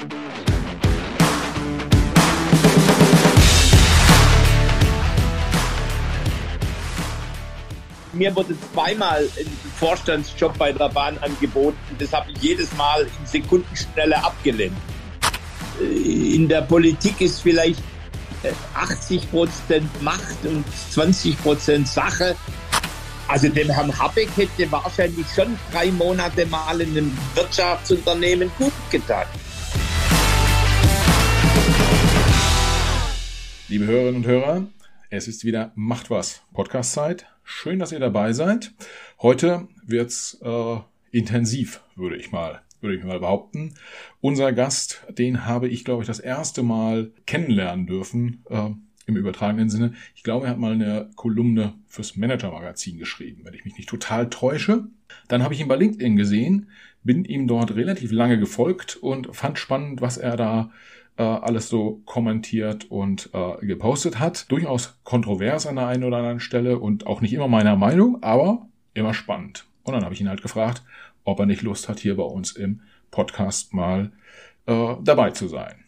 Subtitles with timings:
[0.00, 0.08] Mir
[8.34, 11.76] wurde zweimal ein Vorstandsjob bei der Bahn angeboten.
[11.98, 14.72] Das habe ich jedes Mal in Sekundenschnelle abgelehnt.
[15.80, 17.82] Äh, in der Politik ist vielleicht
[18.74, 22.34] 80 äh, Prozent Macht und 20 Prozent Sache.
[23.28, 29.26] Also dem Herrn Habeck hätte wahrscheinlich schon drei Monate mal in einem Wirtschaftsunternehmen gut getan.
[33.70, 34.66] Liebe Hörerinnen und Hörer,
[35.10, 37.26] es ist wieder Macht was Podcast-Zeit.
[37.44, 38.72] Schön, dass ihr dabei seid.
[39.22, 40.76] Heute wird's äh,
[41.12, 43.74] intensiv, würde ich mal würde ich mal behaupten.
[44.20, 48.70] Unser Gast, den habe ich, glaube ich, das erste Mal kennenlernen dürfen, äh,
[49.06, 49.94] im übertragenen Sinne.
[50.16, 54.30] Ich glaube, er hat mal eine Kolumne fürs Manager-Magazin geschrieben, wenn ich mich nicht total
[54.30, 54.88] täusche.
[55.28, 56.70] Dann habe ich ihn bei LinkedIn gesehen,
[57.04, 60.72] bin ihm dort relativ lange gefolgt und fand spannend, was er da
[61.16, 64.50] äh, alles so kommentiert und äh, gepostet hat.
[64.50, 68.68] Durchaus kontrovers an der einen oder anderen Stelle und auch nicht immer meiner Meinung, aber
[68.94, 69.66] immer spannend.
[69.82, 70.82] Und dann habe ich ihn halt gefragt,
[71.24, 74.12] ob er nicht Lust hat, hier bei uns im Podcast mal
[74.66, 75.84] äh, dabei zu sein.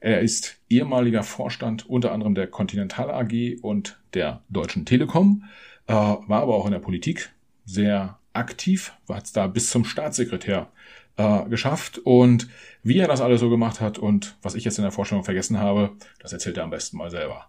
[0.00, 5.44] Er ist ehemaliger Vorstand unter anderem der Continental AG und der Deutschen Telekom,
[5.86, 7.32] äh, war aber auch in der Politik
[7.64, 8.92] sehr aktiv,
[9.22, 10.68] es da bis zum Staatssekretär
[11.16, 12.48] äh, geschafft und
[12.82, 15.58] wie er das alles so gemacht hat und was ich jetzt in der Vorstellung vergessen
[15.58, 17.46] habe, das erzählt er am besten mal selber.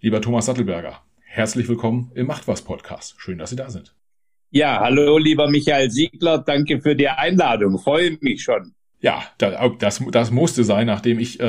[0.00, 3.16] Lieber Thomas Sattelberger, herzlich willkommen im Macht was Podcast.
[3.18, 3.94] Schön, dass Sie da sind.
[4.50, 8.74] Ja, hallo lieber Michael Siegler, danke für die Einladung, freue mich schon.
[9.00, 11.44] Ja, das, das musste sein, nachdem ich äh,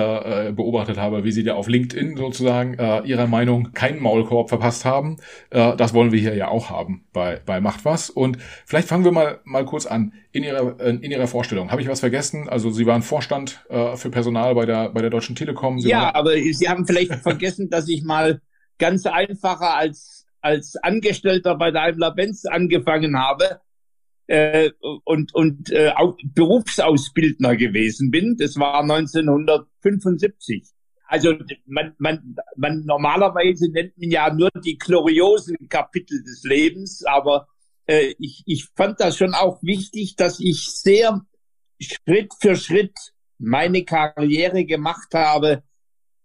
[0.50, 4.86] äh, beobachtet habe, wie Sie da auf LinkedIn sozusagen äh, Ihrer Meinung keinen Maulkorb verpasst
[4.86, 5.18] haben.
[5.50, 8.12] Äh, das wollen wir hier ja auch haben bei, bei Macht was.
[8.12, 10.14] Und vielleicht fangen wir mal, mal kurz an.
[10.32, 12.48] In Ihrer, in Ihrer Vorstellung, habe ich was vergessen?
[12.48, 15.80] Also Sie waren Vorstand äh, für Personal bei der, bei der Deutschen Telekom.
[15.80, 18.42] Sie ja, aber Sie haben vielleicht vergessen, dass ich mal
[18.78, 23.60] ganz einfacher als, als Angestellter bei Daimler-Benz angefangen habe
[24.30, 24.72] äh,
[25.06, 28.38] und, und äh, auch Berufsausbildner gewesen bin.
[28.38, 30.70] Das war 1975.
[31.08, 31.34] Also
[31.66, 37.48] man, man, man normalerweise nennt man ja nur die gloriosen Kapitel des Lebens, aber
[37.88, 41.26] äh, ich, ich fand das schon auch wichtig, dass ich sehr
[41.82, 42.94] Schritt für Schritt
[43.40, 45.64] meine Karriere gemacht habe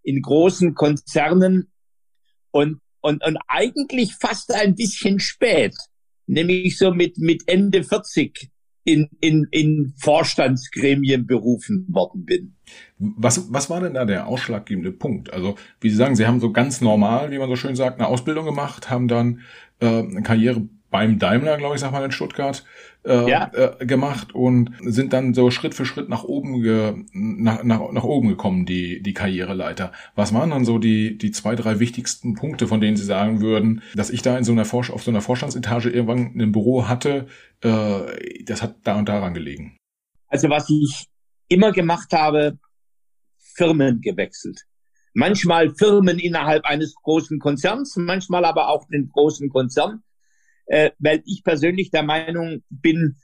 [0.03, 1.73] in großen Konzernen
[2.51, 5.75] und, und, und eigentlich fast ein bisschen spät
[6.27, 8.51] nämlich so mit, mit Ende 40
[8.85, 12.55] in, in, in Vorstandsgremien berufen worden bin.
[12.99, 15.33] Was, was war denn da der ausschlaggebende Punkt?
[15.33, 18.09] Also, wie Sie sagen, Sie haben so ganz normal, wie man so schön sagt, eine
[18.09, 19.41] Ausbildung gemacht, haben dann
[19.81, 22.65] äh, eine Karriere beim Daimler, glaube ich, sag mal in Stuttgart,
[23.05, 23.51] äh, ja.
[23.53, 28.05] äh, gemacht und sind dann so Schritt für Schritt nach oben ge, nach, nach, nach
[28.05, 29.91] oben gekommen, die, die Karriereleiter.
[30.15, 33.83] Was waren dann so die, die zwei, drei wichtigsten Punkte, von denen Sie sagen würden,
[33.97, 37.27] dass ich da in so einer Vor auf so einer Vorstandsetage irgendwann ein Büro hatte,
[37.63, 39.77] äh, das hat da und daran gelegen?
[40.29, 41.07] Also was ich
[41.49, 42.57] immer gemacht habe,
[43.57, 44.61] Firmen gewechselt.
[45.13, 50.05] Manchmal Firmen innerhalb eines großen Konzerns, manchmal aber auch den großen Konzern
[50.67, 53.17] äh, weil ich persönlich der Meinung bin,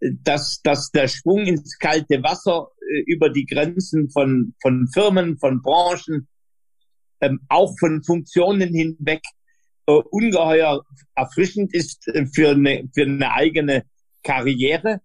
[0.00, 5.60] dass, dass der Schwung ins kalte Wasser äh, über die Grenzen von, von Firmen, von
[5.62, 6.28] Branchen,
[7.20, 9.22] ähm, auch von Funktionen hinweg
[9.86, 10.84] äh, ungeheuer
[11.14, 13.84] erfrischend ist äh, für, eine, für eine eigene
[14.22, 15.00] Karriere.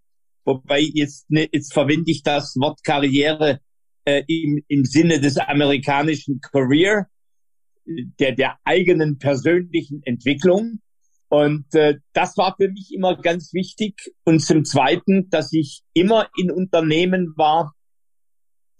[0.46, 3.62] Wobei jetzt, ne, jetzt verwende ich das Wort Karriere
[4.06, 7.08] äh, im, im Sinne des amerikanischen Career,
[7.86, 10.82] äh, der, der eigenen persönlichen Entwicklung.
[11.30, 14.14] Und äh, das war für mich immer ganz wichtig.
[14.24, 17.74] Und zum Zweiten, dass ich immer in Unternehmen war,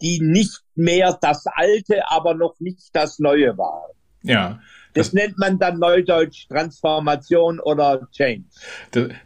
[0.00, 3.90] die nicht mehr das Alte, aber noch nicht das Neue waren.
[4.22, 4.60] Ja.
[4.94, 8.44] Das, das nennt man dann Neudeutsch Transformation oder Change.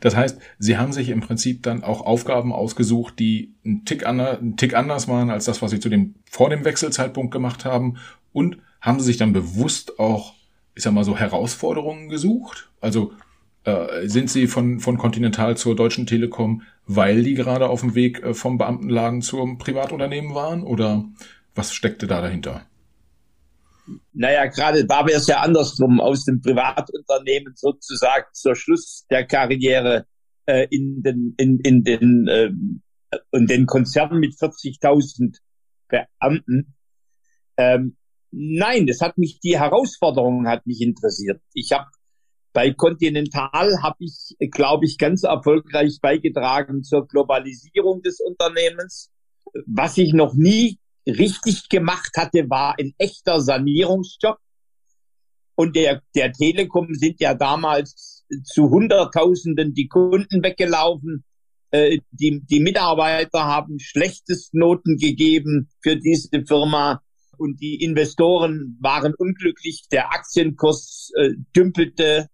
[0.00, 4.38] Das, heißt, Sie haben sich im Prinzip dann auch Aufgaben ausgesucht, die einen Tick, ander,
[4.38, 7.98] einen Tick anders waren als das, was Sie zu dem vor dem Wechselzeitpunkt gemacht haben.
[8.32, 10.34] Und haben Sie sich dann bewusst auch
[10.78, 12.70] ich sag mal so, Herausforderungen gesucht?
[12.80, 13.12] Also
[13.64, 18.22] äh, sind Sie von, von Continental zur Deutschen Telekom, weil die gerade auf dem Weg
[18.22, 20.62] äh, vom Beamtenladen zum Privatunternehmen waren?
[20.62, 21.04] Oder
[21.56, 22.64] was steckte da dahinter?
[24.12, 30.06] Naja, gerade war es ja andersrum, aus dem Privatunternehmen sozusagen zur Schluss der Karriere
[30.46, 32.52] äh, in den, in, in den, äh,
[33.32, 35.38] in den Konzernen mit 40.000
[35.88, 36.72] Beamten.
[37.56, 37.96] Ähm,
[38.30, 41.40] Nein, das hat mich, die Herausforderung hat mich interessiert.
[41.54, 41.86] Ich habe
[42.52, 49.10] bei Continental habe ich, glaube ich, ganz erfolgreich beigetragen zur Globalisierung des Unternehmens.
[49.66, 54.36] was ich noch nie richtig gemacht hatte, war ein echter Sanierungsjob.
[55.54, 61.24] Und der, der Telekom sind ja damals zu Hunderttausenden die Kunden weggelaufen.
[61.70, 67.02] Äh, die, die Mitarbeiter haben Schlechtestnoten gegeben für diese Firma
[67.38, 69.86] und die Investoren waren unglücklich.
[69.90, 72.28] Der Aktienkurs äh, dümpelte.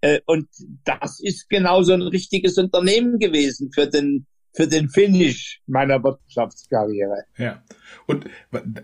[0.00, 0.48] Äh, und
[0.84, 7.24] das ist genau so ein richtiges Unternehmen gewesen für den für den Finish meiner Wirtschaftskarriere.
[7.36, 7.62] Ja.
[8.06, 8.24] Und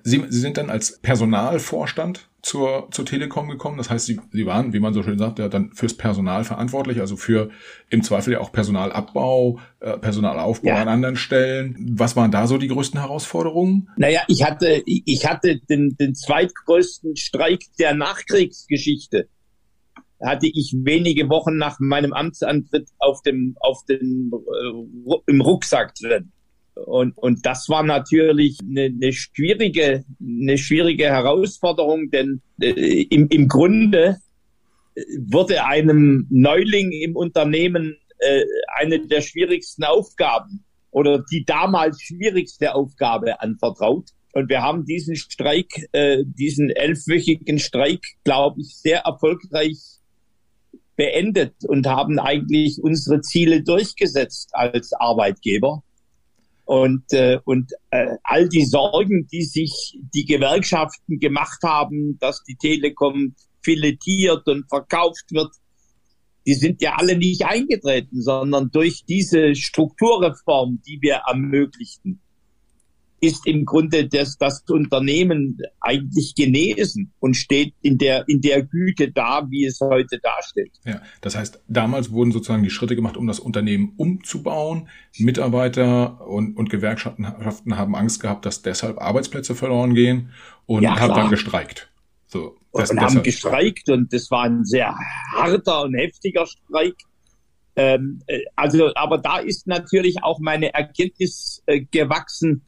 [0.04, 3.78] Sie, Sie sind dann als Personalvorstand zur, zur Telekom gekommen.
[3.78, 7.00] Das heißt, Sie, Sie waren, wie man so schön sagt, ja dann fürs Personal verantwortlich,
[7.00, 7.50] also für
[7.88, 10.82] im Zweifel ja auch Personalabbau, äh, Personalaufbau ja.
[10.82, 11.76] an anderen Stellen.
[11.96, 13.88] Was waren da so die größten Herausforderungen?
[13.96, 19.28] Naja, ich hatte, ich hatte den, den zweitgrößten Streik der Nachkriegsgeschichte
[20.24, 26.30] hatte ich wenige Wochen nach meinem Amtsantritt auf dem, auf dem, äh, im Rucksack drin.
[26.74, 33.48] Und, und das war natürlich eine, eine schwierige, eine schwierige Herausforderung, denn äh, im, im
[33.48, 34.19] Grunde
[34.94, 38.44] äh, wurde einem Neuling im Unternehmen äh,
[38.76, 44.10] eine der schwierigsten Aufgaben oder die damals schwierigste Aufgabe anvertraut.
[44.32, 49.78] Und wir haben diesen Streik, äh, diesen elfwöchigen Streik, glaube ich, sehr erfolgreich
[50.96, 55.82] beendet und haben eigentlich unsere Ziele durchgesetzt als Arbeitgeber.
[56.64, 62.56] Und, äh, und äh, all die Sorgen, die sich die Gewerkschaften gemacht haben, dass die
[62.56, 65.53] Telekom filetiert und verkauft wird,
[66.47, 72.20] die sind ja alle nicht eingetreten, sondern durch diese Strukturreform, die wir ermöglichten,
[73.22, 79.12] ist im Grunde das, das Unternehmen eigentlich genesen und steht in der, in der Güte
[79.12, 80.72] da, wie es heute dasteht.
[80.84, 84.88] Ja, das heißt, damals wurden sozusagen die Schritte gemacht, um das Unternehmen umzubauen.
[85.19, 90.30] Mitarbeiter und, und Gewerkschaften haben Angst gehabt, dass deshalb Arbeitsplätze verloren gehen
[90.66, 91.92] und ja, haben dann gestreikt.
[92.26, 94.96] So, das, und haben gestreikt und das war ein sehr
[95.32, 96.96] harter und heftiger Streik.
[97.76, 102.62] Ähm, äh, also, aber da ist natürlich auch meine Erkenntnis äh, gewachsen,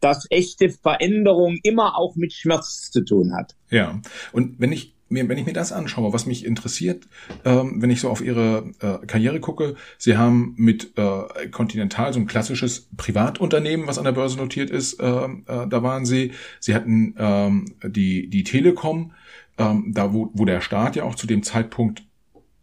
[0.00, 3.54] dass echte Veränderung immer auch mit Schmerz zu tun hat.
[3.70, 4.00] Ja,
[4.32, 7.08] und wenn ich mir, wenn ich mir das anschaue, was mich interessiert,
[7.44, 12.20] ähm, wenn ich so auf Ihre äh, Karriere gucke, Sie haben mit äh, Continental so
[12.20, 16.32] ein klassisches Privatunternehmen, was an der Börse notiert ist, äh, äh, da waren Sie.
[16.60, 19.12] Sie hatten ähm, die die Telekom,
[19.58, 22.04] ähm, da wo, wo der Staat ja auch zu dem Zeitpunkt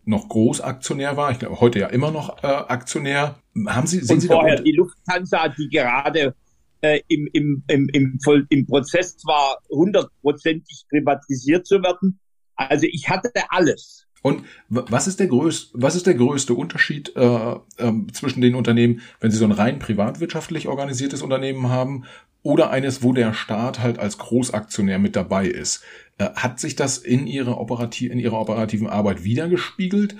[0.05, 3.35] noch Großaktionär war, ich glaube heute ja immer noch äh, Aktionär.
[3.67, 6.33] Haben Sie, sind Und Sie vorher da die Lufthansa, die gerade
[6.81, 8.19] äh, im, im, im, im,
[8.49, 12.19] im Prozess zwar hundertprozentig privatisiert zu werden.
[12.55, 14.07] Also ich hatte alles.
[14.23, 19.01] Und was ist der größte, was ist der größte Unterschied äh, äh, zwischen den Unternehmen,
[19.19, 22.05] wenn Sie so ein rein privatwirtschaftlich organisiertes Unternehmen haben
[22.41, 25.83] oder eines, wo der Staat halt als Großaktionär mit dabei ist?
[26.17, 30.15] Äh, hat sich das in Ihrer, operativ, in Ihrer operativen Arbeit wiedergespiegelt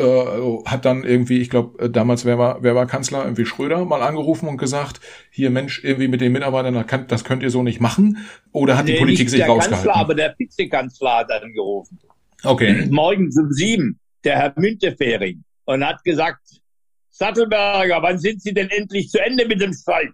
[0.00, 3.84] äh, hat dann irgendwie, ich glaube, äh, damals wer war, wer war Kanzler, irgendwie Schröder,
[3.84, 5.00] mal angerufen und gesagt,
[5.30, 8.18] hier Mensch, irgendwie mit den Mitarbeitern, das könnt ihr so nicht machen.
[8.52, 9.86] Oder hat nee, die Politik sich der rausgehalten?
[9.86, 11.98] Kanzler, aber der Vizekanzler hat angerufen.
[12.42, 12.86] Okay.
[12.90, 16.40] Morgens um sieben, der Herr Müntefering, und hat gesagt,
[17.10, 20.12] Sattelberger, wann sind Sie denn endlich zu Ende mit dem Streit?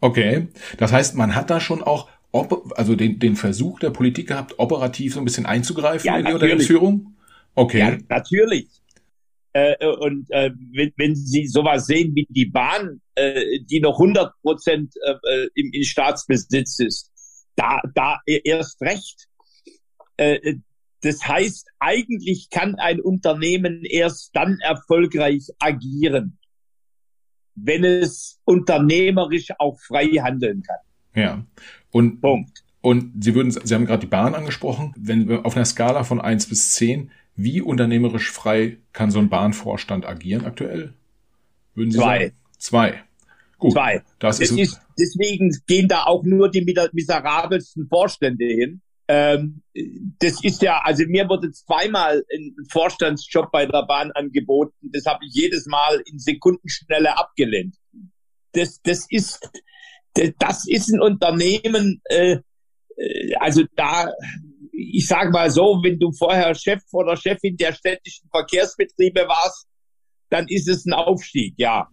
[0.00, 2.08] Okay, das heißt, man hat da schon auch
[2.74, 6.32] also den, den Versuch der Politik gehabt, operativ so ein bisschen einzugreifen ja, in die
[6.32, 7.13] Unternehmensführung?
[7.54, 7.78] Okay.
[7.78, 8.68] Ja, natürlich.
[9.52, 14.32] Äh, und äh, wenn, wenn Sie sowas sehen wie die Bahn, äh, die noch 100
[14.42, 17.12] Prozent äh, äh, im, in Staatsbesitz ist,
[17.54, 19.28] da, da erst recht.
[20.16, 20.56] Äh,
[21.02, 26.38] das heißt, eigentlich kann ein Unternehmen erst dann erfolgreich agieren,
[27.54, 31.22] wenn es unternehmerisch auch frei handeln kann.
[31.22, 31.46] Ja.
[31.90, 32.64] Und, Punkt.
[32.80, 34.94] Und Sie würden, Sie haben gerade die Bahn angesprochen.
[34.96, 39.28] Wenn wir auf einer Skala von eins bis zehn wie unternehmerisch frei kann so ein
[39.28, 40.94] Bahnvorstand agieren aktuell?
[41.74, 42.18] Würden Sie Zwei.
[42.18, 42.34] Sagen?
[42.58, 43.04] Zwei.
[43.58, 43.72] Gut.
[43.72, 44.02] Zwei.
[44.18, 48.80] Das ist, ist, deswegen gehen da auch nur die miserabelsten Vorstände hin.
[49.06, 49.62] Ähm,
[50.18, 54.90] das ist ja, also mir wurde zweimal ein Vorstandsjob bei der Bahn angeboten.
[54.92, 57.76] Das habe ich jedes Mal in Sekundenschnelle abgelehnt.
[58.52, 59.50] Das, das ist,
[60.38, 62.38] das ist ein Unternehmen, äh,
[62.96, 64.10] äh also da
[64.76, 69.66] ich sage mal so, wenn du vorher Chef oder Chefin der städtischen Verkehrsbetriebe warst,
[70.30, 71.88] dann ist es ein Aufstieg, ja.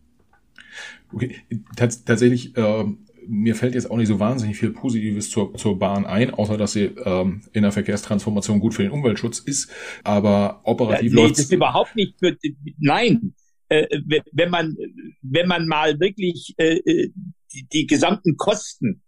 [1.13, 1.35] Okay,
[1.75, 2.85] Tats tatsächlich, äh,
[3.27, 6.73] mir fällt jetzt auch nicht so wahnsinnig viel Positives zur, zur Bahn ein, außer dass
[6.73, 9.71] sie ähm, in der Verkehrstransformation gut für den Umweltschutz ist,
[10.03, 11.31] aber operativ ja, nee, läuft.
[11.33, 12.35] das ist überhaupt nicht für,
[12.79, 13.35] nein,
[13.69, 13.99] äh,
[14.31, 14.75] wenn man,
[15.21, 17.11] wenn man mal wirklich äh, äh,
[17.53, 19.01] die, die gesamten Kosten,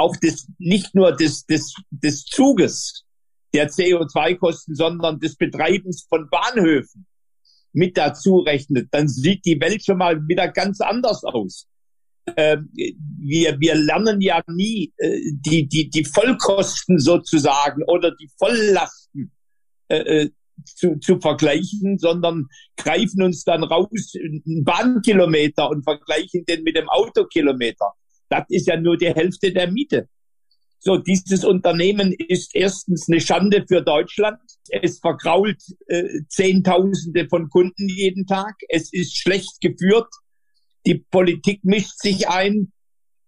[0.00, 3.04] auch des, nicht nur des, des, des Zuges,
[3.52, 7.06] der CO2-Kosten, sondern des Betreibens von Bahnhöfen
[7.72, 11.66] mit dazu rechnet, dann sieht die Welt schon mal wieder ganz anders aus.
[12.36, 19.32] Äh, wir, wir lernen ja nie äh, die, die, die Vollkosten sozusagen oder die Volllasten
[19.88, 20.30] äh, äh
[20.76, 26.88] zu, zu vergleichen, sondern greifen uns dann raus einen Bahnkilometer und vergleichen den mit dem
[26.88, 27.94] Autokilometer.
[28.30, 30.08] Das ist ja nur die Hälfte der Miete.
[30.78, 34.38] So, dieses Unternehmen ist erstens eine Schande für Deutschland.
[34.70, 38.54] Es vergrault äh, Zehntausende von Kunden jeden Tag.
[38.70, 40.08] Es ist schlecht geführt.
[40.86, 42.72] Die Politik mischt sich ein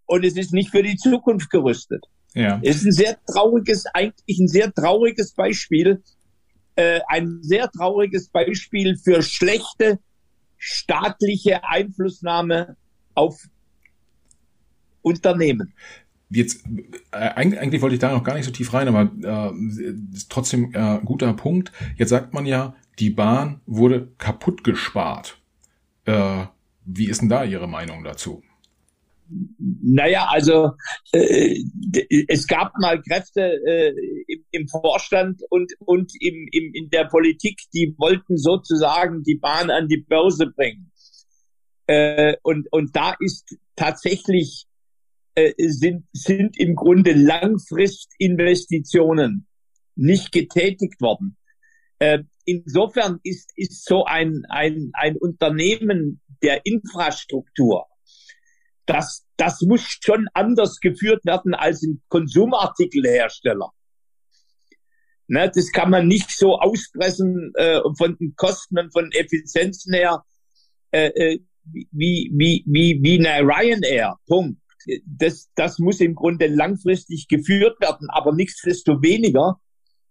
[0.06, 2.06] und es ist nicht für die Zukunft gerüstet.
[2.34, 2.58] Ja.
[2.62, 6.02] Es ist ein sehr trauriges, eigentlich ein sehr trauriges Beispiel,
[6.76, 9.98] äh, ein sehr trauriges Beispiel für schlechte
[10.56, 12.76] staatliche Einflussnahme
[13.14, 13.38] auf
[15.02, 15.74] Unternehmen
[16.34, 16.64] jetzt
[17.12, 20.72] äh, eigentlich, wollte ich da noch gar nicht so tief rein, aber äh, ist trotzdem
[20.74, 21.72] äh, guter Punkt.
[21.96, 25.38] Jetzt sagt man ja, die Bahn wurde kaputt gespart.
[26.04, 26.46] Äh,
[26.84, 28.42] wie ist denn da Ihre Meinung dazu?
[29.58, 30.72] Naja, also
[31.12, 31.56] äh,
[32.28, 33.94] es gab mal Kräfte äh,
[34.26, 39.70] im, im Vorstand und, und im, im, in der Politik, die wollten sozusagen die Bahn
[39.70, 40.90] an die Börse bringen.
[41.86, 44.66] Äh, und, und da ist tatsächlich
[45.34, 49.46] äh, sind, sind im Grunde Langfristinvestitionen
[49.94, 51.36] nicht getätigt worden.
[51.98, 57.86] Äh, insofern ist, ist so ein, ein, ein Unternehmen der Infrastruktur,
[58.86, 63.70] das, das muss schon anders geführt werden als ein Konsumartikelhersteller.
[65.28, 70.24] Ne, das kann man nicht so auspressen äh, von den Kosten und von Effizienzen her
[70.90, 74.16] äh, äh wie, wie, wie, wie eine Ryanair.
[74.26, 74.60] Punkt
[75.06, 79.60] das, das muss im Grunde langfristig geführt werden, aber nichtsdestoweniger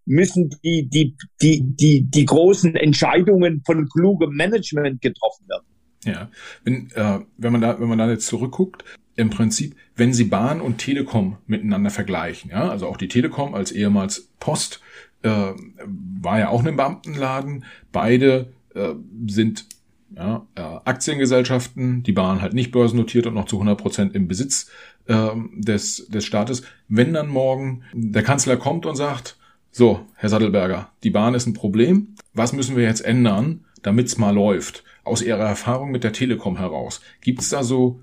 [0.05, 5.65] müssen die, die, die, die, die großen Entscheidungen von klugem Management getroffen werden.
[6.03, 6.31] Ja,
[6.63, 8.83] wenn, äh, wenn man da, wenn man da jetzt zurückguckt,
[9.15, 13.71] im Prinzip, wenn Sie Bahn und Telekom miteinander vergleichen, ja, also auch die Telekom als
[13.71, 14.81] ehemals Post
[15.21, 18.93] äh, war ja auch ein Beamtenladen, beide äh,
[19.27, 19.65] sind
[20.15, 24.69] ja, äh, Aktiengesellschaften, die Bahn halt nicht börsennotiert und noch zu 100 Prozent im Besitz
[25.07, 26.63] äh, des, des Staates.
[26.87, 29.37] Wenn dann morgen der Kanzler kommt und sagt,
[29.71, 34.35] so, Herr Sattelberger, die Bahn ist ein Problem, was müssen wir jetzt ändern, damit's mal
[34.35, 34.83] läuft?
[35.03, 38.01] Aus Ihrer Erfahrung mit der Telekom heraus, gibt's da so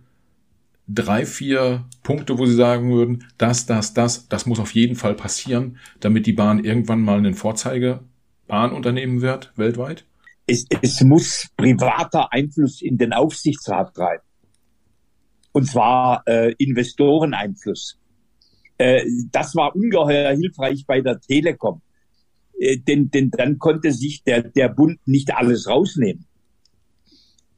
[0.89, 5.15] drei, vier Punkte, wo Sie sagen würden, das, das, das, das muss auf jeden Fall
[5.15, 10.05] passieren, damit die Bahn irgendwann mal ein Vorzeigebahnunternehmen wird, weltweit?
[10.49, 14.19] Es, es muss privater Einfluss in den Aufsichtsrat rein.
[15.53, 17.99] Und zwar äh, Investoreneinfluss.
[18.79, 21.83] Äh, das war ungeheuer hilfreich bei der Telekom.
[22.59, 26.27] Äh, denn, denn dann konnte sich der, der Bund nicht alles rausnehmen,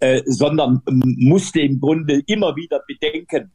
[0.00, 3.52] äh, sondern musste im Grunde immer wieder bedenken,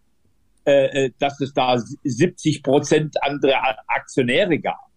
[0.65, 3.55] äh, äh dass es da 70 Prozent andere
[3.87, 4.94] Aktionäre gab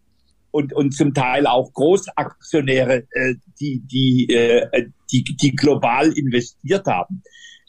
[0.50, 7.22] und, und zum Teil auch Großaktionäre, äh, die, die, äh, die, die global investiert haben.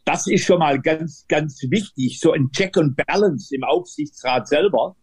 [0.06, 2.20] Das ist schon mal ganz, ganz wichtig.
[2.20, 4.96] So ein Check and Balance im Aufsichtsrat selber.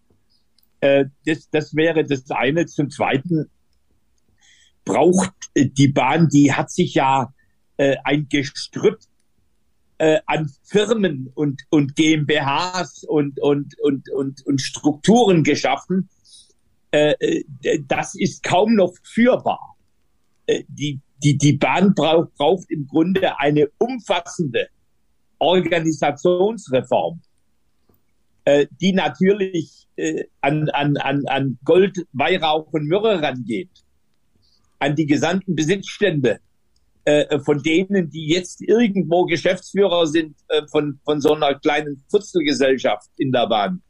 [0.81, 2.67] Äh, das, das wäre das eine.
[2.67, 3.51] Zum Zweiten
[4.85, 7.33] braucht äh, die Bahn, die hat sich ja
[7.77, 8.99] äh, ein Gestrüpp
[9.99, 16.09] äh, an Firmen und, und GmbHs und, und, und, und, und Strukturen geschaffen,
[17.87, 19.77] das ist kaum noch führbar.
[20.47, 24.69] Äh, die, die, die Bahn braucht, braucht im Grunde eine umfassende
[25.39, 27.21] Organisationsreform,
[28.45, 33.71] äh, die natürlich äh, an, an, an, an Gold, Weihrauch und Myrrhe rangeht,
[34.79, 36.41] an die gesamten Besitzstände
[37.05, 43.11] äh, von denen, die jetzt irgendwo Geschäftsführer sind äh, von, von so einer kleinen Futzelgesellschaft
[43.17, 43.83] in der Bahn.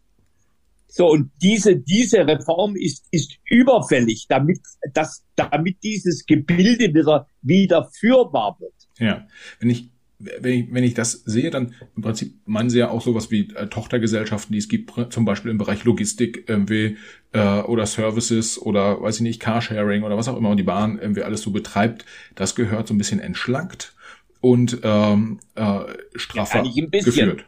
[0.97, 4.61] So, und diese, diese Reform ist, ist überfällig, damit,
[4.95, 8.73] dass, damit dieses Gebilde wieder, wieder führbar wird.
[8.99, 9.27] Ja,
[9.61, 13.03] wenn ich, wenn ich, wenn ich das sehe, dann im Prinzip meinen Sie ja auch
[13.03, 16.97] sowas wie äh, Tochtergesellschaften, die es gibt, zum Beispiel im Bereich Logistik irgendwie,
[17.33, 20.99] äh, oder Services oder weiß ich nicht, Carsharing oder was auch immer und die Bahn
[20.99, 23.95] irgendwie alles so betreibt, das gehört so ein bisschen entschlankt
[24.41, 25.81] und ähm, äh,
[26.15, 27.45] straffer ja, geführt.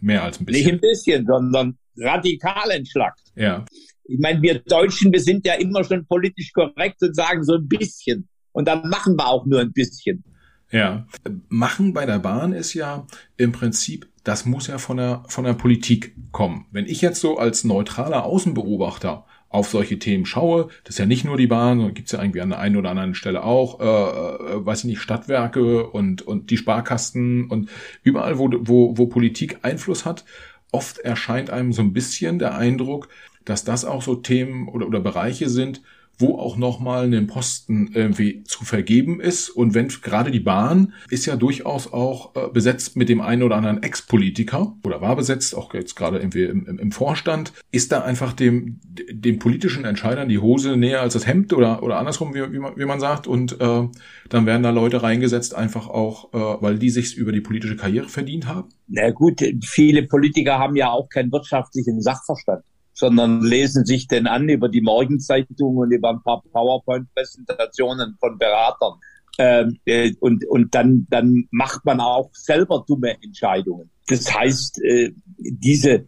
[0.00, 0.64] Mehr als ein bisschen.
[0.64, 3.32] Nicht ein bisschen, sondern radikal entschlackt.
[3.36, 3.64] Ja.
[4.04, 7.68] Ich meine, wir Deutschen, wir sind ja immer schon politisch korrekt und sagen so ein
[7.68, 8.28] bisschen.
[8.52, 10.24] Und dann machen wir auch nur ein bisschen.
[10.70, 11.06] Ja.
[11.48, 15.54] Machen bei der Bahn ist ja im Prinzip, das muss ja von der, von der
[15.54, 16.66] Politik kommen.
[16.70, 21.24] Wenn ich jetzt so als neutraler Außenbeobachter auf solche Themen schaue, das ist ja nicht
[21.24, 23.80] nur die Bahn, sondern gibt es ja irgendwie an der einen oder anderen Stelle auch,
[23.80, 27.68] äh, äh, weiß ich nicht, Stadtwerke und, und die Sparkasten und
[28.02, 30.24] überall, wo, wo, wo Politik Einfluss hat,
[30.72, 33.08] oft erscheint einem so ein bisschen der Eindruck,
[33.44, 35.82] dass das auch so Themen oder, oder Bereiche sind,
[36.18, 39.50] wo auch nochmal ein Posten irgendwie zu vergeben ist.
[39.50, 43.56] Und wenn gerade die Bahn ist ja durchaus auch äh, besetzt mit dem einen oder
[43.56, 48.32] anderen Ex-Politiker oder war besetzt, auch jetzt gerade irgendwie im, im, Vorstand, ist da einfach
[48.32, 52.58] dem, dem politischen Entscheidern die Hose näher als das Hemd oder, oder andersrum, wie, wie,
[52.58, 53.26] man, wie man sagt.
[53.26, 53.88] Und äh,
[54.28, 58.08] dann werden da Leute reingesetzt, einfach auch, äh, weil die sich über die politische Karriere
[58.08, 58.68] verdient haben.
[58.88, 64.48] Na gut, viele Politiker haben ja auch keinen wirtschaftlichen Sachverstand sondern lesen sich den an
[64.48, 68.94] über die Morgenzeitung und über ein paar PowerPoint-Präsentationen von Beratern.
[69.38, 73.90] Ähm, äh, und, und dann, dann macht man auch selber dumme Entscheidungen.
[74.06, 76.04] Das heißt, äh, diese, äh,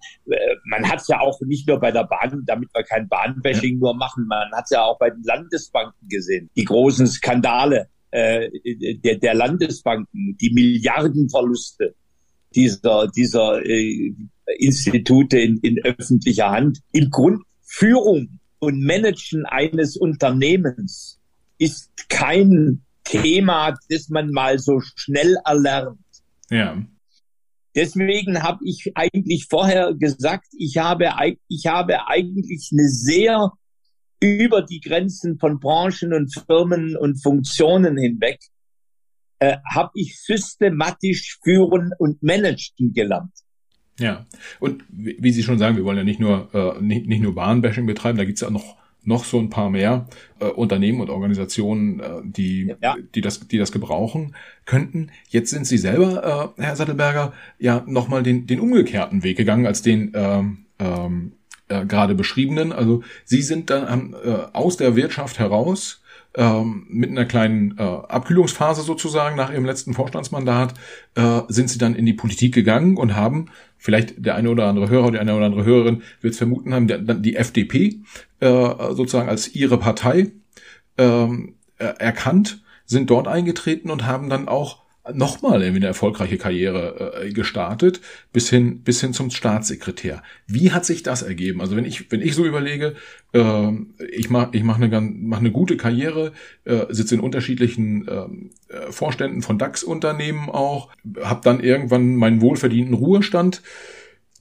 [0.67, 3.95] man hat es ja auch nicht nur bei der Bahn, damit wir kein Bahnbashing nur
[3.95, 6.51] machen, man hat es ja auch bei den Landesbanken gesehen.
[6.55, 8.51] Die großen Skandale äh,
[9.03, 11.95] der, der Landesbanken, die Milliardenverluste
[12.55, 14.15] dieser, dieser äh,
[14.59, 16.81] Institute in, in öffentlicher Hand.
[16.93, 21.21] Im Grund Führung und Managen eines Unternehmens
[21.59, 25.99] ist kein Thema, das man mal so schnell erlernt.
[26.51, 26.83] Ja.
[27.75, 31.11] Deswegen habe ich eigentlich vorher gesagt, ich habe,
[31.49, 33.53] ich habe eigentlich eine sehr
[34.21, 38.39] über die Grenzen von Branchen und Firmen und Funktionen hinweg,
[39.39, 43.33] äh, habe ich systematisch führen und managen gelernt.
[43.99, 44.27] Ja,
[44.59, 47.87] und wie Sie schon sagen, wir wollen ja nicht nur äh, nicht, nicht nur Bahnbashing
[47.87, 50.09] betreiben, da gibt's ja noch noch so ein paar mehr
[50.41, 52.97] äh, Unternehmen und Organisationen, äh, die ja.
[53.15, 54.35] die das die das gebrauchen
[54.65, 55.11] könnten.
[55.29, 59.83] Jetzt sind Sie selber, äh, Herr Sattelberger, ja nochmal den den umgekehrten Weg gegangen als
[59.83, 61.33] den ähm, ähm,
[61.69, 62.73] äh, gerade beschriebenen.
[62.73, 66.03] Also Sie sind dann äh, aus der Wirtschaft heraus
[66.37, 70.75] ähm, mit einer kleinen äh, Abkühlungsphase sozusagen nach ihrem letzten Vorstandsmandat
[71.15, 73.47] äh, sind sie dann in die Politik gegangen und haben,
[73.79, 76.89] vielleicht der eine oder andere Hörer, die eine oder andere Hörerin wird es vermuten haben,
[76.89, 78.01] dann die FDP
[78.41, 80.33] äh, sozusagen als ihre Partei
[80.99, 87.25] ähm, äh, erkannt, sind dort eingetreten und haben dann auch nochmal irgendwie eine erfolgreiche Karriere
[87.25, 88.01] äh, gestartet,
[88.33, 90.23] bis hin, bis hin zum Staatssekretär.
[90.47, 91.61] Wie hat sich das ergeben?
[91.61, 92.95] Also wenn ich, wenn ich so überlege,
[93.33, 93.73] äh,
[94.11, 96.33] ich mache ich mach eine, mach eine gute Karriere,
[96.65, 100.89] äh, sitze in unterschiedlichen ähm, äh, Vorständen von DAX-Unternehmen auch,
[101.21, 103.63] habe dann irgendwann meinen wohlverdienten Ruhestand.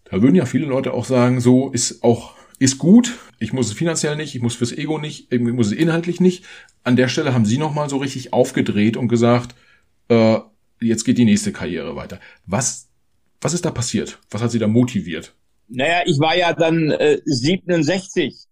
[0.06, 3.18] Da würden ja viele Leute auch sagen, so ist auch ist gut.
[3.40, 6.46] Ich muss es finanziell nicht, ich muss fürs Ego nicht, ich muss es inhaltlich nicht.
[6.84, 9.56] An der Stelle haben Sie nochmal so richtig aufgedreht und gesagt,
[10.08, 10.40] äh,
[10.84, 12.20] jetzt geht die nächste Karriere weiter.
[12.46, 12.90] Was,
[13.42, 14.20] was ist da passiert?
[14.30, 15.34] Was hat Sie da motiviert?
[15.68, 18.46] Naja, ich war ja dann äh, 67,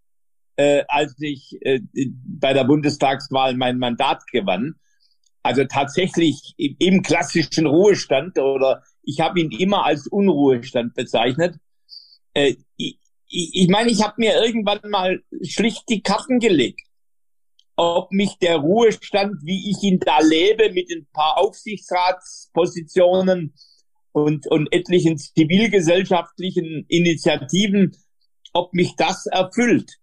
[0.55, 1.81] äh, als ich äh,
[2.25, 4.75] bei der Bundestagswahl mein Mandat gewann.
[5.43, 11.55] Also tatsächlich im, im klassischen Ruhestand oder ich habe ihn immer als Unruhestand bezeichnet.
[12.33, 16.81] Äh, ich, ich meine, ich habe mir irgendwann mal schlicht die Karten gelegt
[17.81, 23.55] ob mich der Ruhestand, wie ich ihn da lebe, mit ein paar Aufsichtsratspositionen
[24.11, 27.97] und, und etlichen zivilgesellschaftlichen Initiativen,
[28.53, 29.95] ob mich das erfüllt.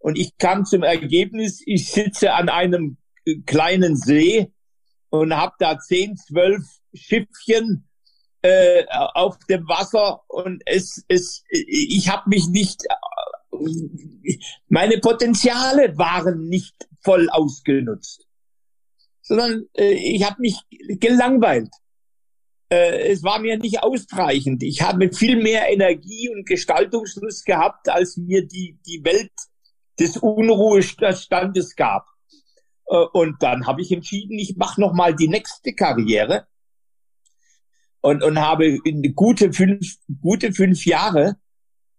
[0.00, 2.96] Und ich kam zum Ergebnis, ich sitze an einem
[3.46, 4.50] kleinen See
[5.10, 7.88] und habe da zehn, zwölf Schiffchen
[8.40, 12.82] äh, auf dem Wasser und es, es, ich habe mich nicht,
[14.68, 18.26] meine Potenziale waren nicht voll ausgenutzt,
[19.20, 21.70] sondern äh, ich habe mich gelangweilt.
[22.70, 24.62] Äh, es war mir nicht ausreichend.
[24.62, 29.32] Ich habe viel mehr Energie und Gestaltungslust gehabt, als mir die, die Welt
[30.00, 32.06] des Unruhestandes gab.
[32.86, 36.46] Äh, und dann habe ich entschieden, ich mache noch mal die nächste Karriere
[38.00, 41.36] und, und habe in gute fünf, gute fünf Jahre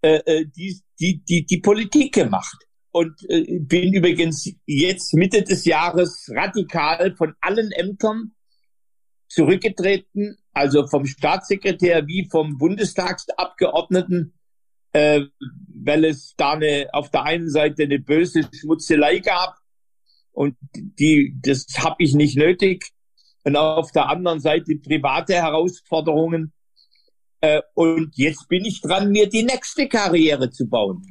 [0.04, 2.58] äh, äh die, die, die, die Politik gemacht
[2.92, 8.34] und äh, bin übrigens jetzt Mitte des Jahres radikal von allen Ämtern
[9.28, 14.38] zurückgetreten, also vom Staatssekretär wie vom Bundestagsabgeordneten,
[14.92, 15.22] äh,
[15.84, 19.56] weil es da eine, auf der einen Seite eine böse Schmutzelei gab
[20.32, 22.90] und die, das habe ich nicht nötig.
[23.44, 26.54] Und auf der anderen Seite private Herausforderungen,
[27.74, 31.06] und jetzt bin ich dran, mir die nächste Karriere zu bauen.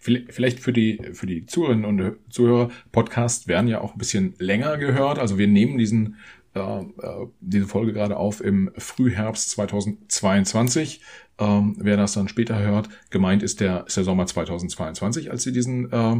[0.00, 4.76] Vielleicht für die, für die Zuhörerinnen und Zuhörer, Podcasts werden ja auch ein bisschen länger
[4.76, 5.18] gehört.
[5.18, 6.16] Also wir nehmen diesen,
[6.54, 11.00] äh, äh, äh, diese Folge gerade auf im Frühherbst 2022.
[11.38, 15.52] Ähm, wer das dann später hört, gemeint ist der, ist der Sommer 2022, als sie
[15.52, 16.16] diesen äh,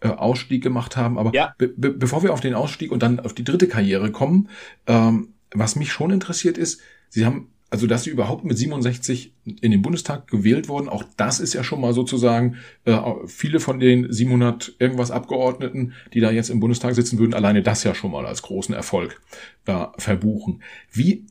[0.00, 1.18] äh, Ausstieg gemacht haben.
[1.18, 1.54] Aber ja.
[1.58, 4.48] be be bevor wir auf den Ausstieg und dann auf die dritte Karriere kommen,
[4.86, 6.80] ähm, was mich schon interessiert ist,
[7.14, 11.40] Sie haben also dass sie überhaupt mit 67 in den Bundestag gewählt wurden, auch das
[11.40, 16.50] ist ja schon mal sozusagen, äh, viele von den 700 irgendwas Abgeordneten, die da jetzt
[16.50, 19.22] im Bundestag sitzen würden, alleine das ja schon mal als großen Erfolg
[19.64, 20.62] äh, verbuchen.
[20.92, 21.24] Wie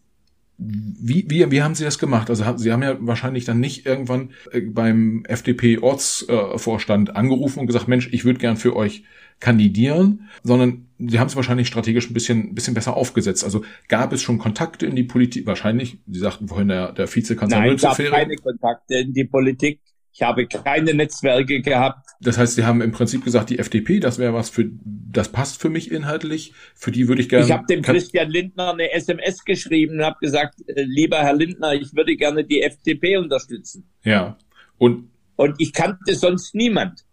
[0.64, 2.30] wie, wie, wie haben Sie das gemacht?
[2.30, 7.88] Also Sie haben ja wahrscheinlich dann nicht irgendwann äh, beim FDP-Ortsvorstand äh, angerufen und gesagt,
[7.88, 9.04] Mensch, ich würde gern für euch
[9.40, 13.44] kandidieren, sondern Sie haben es wahrscheinlich strategisch ein bisschen, bisschen besser aufgesetzt.
[13.44, 15.46] Also gab es schon Kontakte in die Politik?
[15.48, 19.80] Wahrscheinlich, Sie sagten vorhin, der, der Vizekanzler Nein, es gab keine Kontakte in die Politik.
[20.14, 22.06] Ich habe keine Netzwerke gehabt.
[22.20, 25.62] Das heißt, Sie haben im Prinzip gesagt, die FDP, das wäre was für, das passt
[25.62, 26.54] für mich inhaltlich.
[26.76, 27.46] Für die würde ich gerne.
[27.46, 31.74] Ich habe dem Christian Lindner eine SMS geschrieben und habe gesagt, äh, lieber Herr Lindner,
[31.74, 33.90] ich würde gerne die FDP unterstützen.
[34.04, 34.38] Ja.
[34.78, 37.06] Und und ich kannte sonst niemand.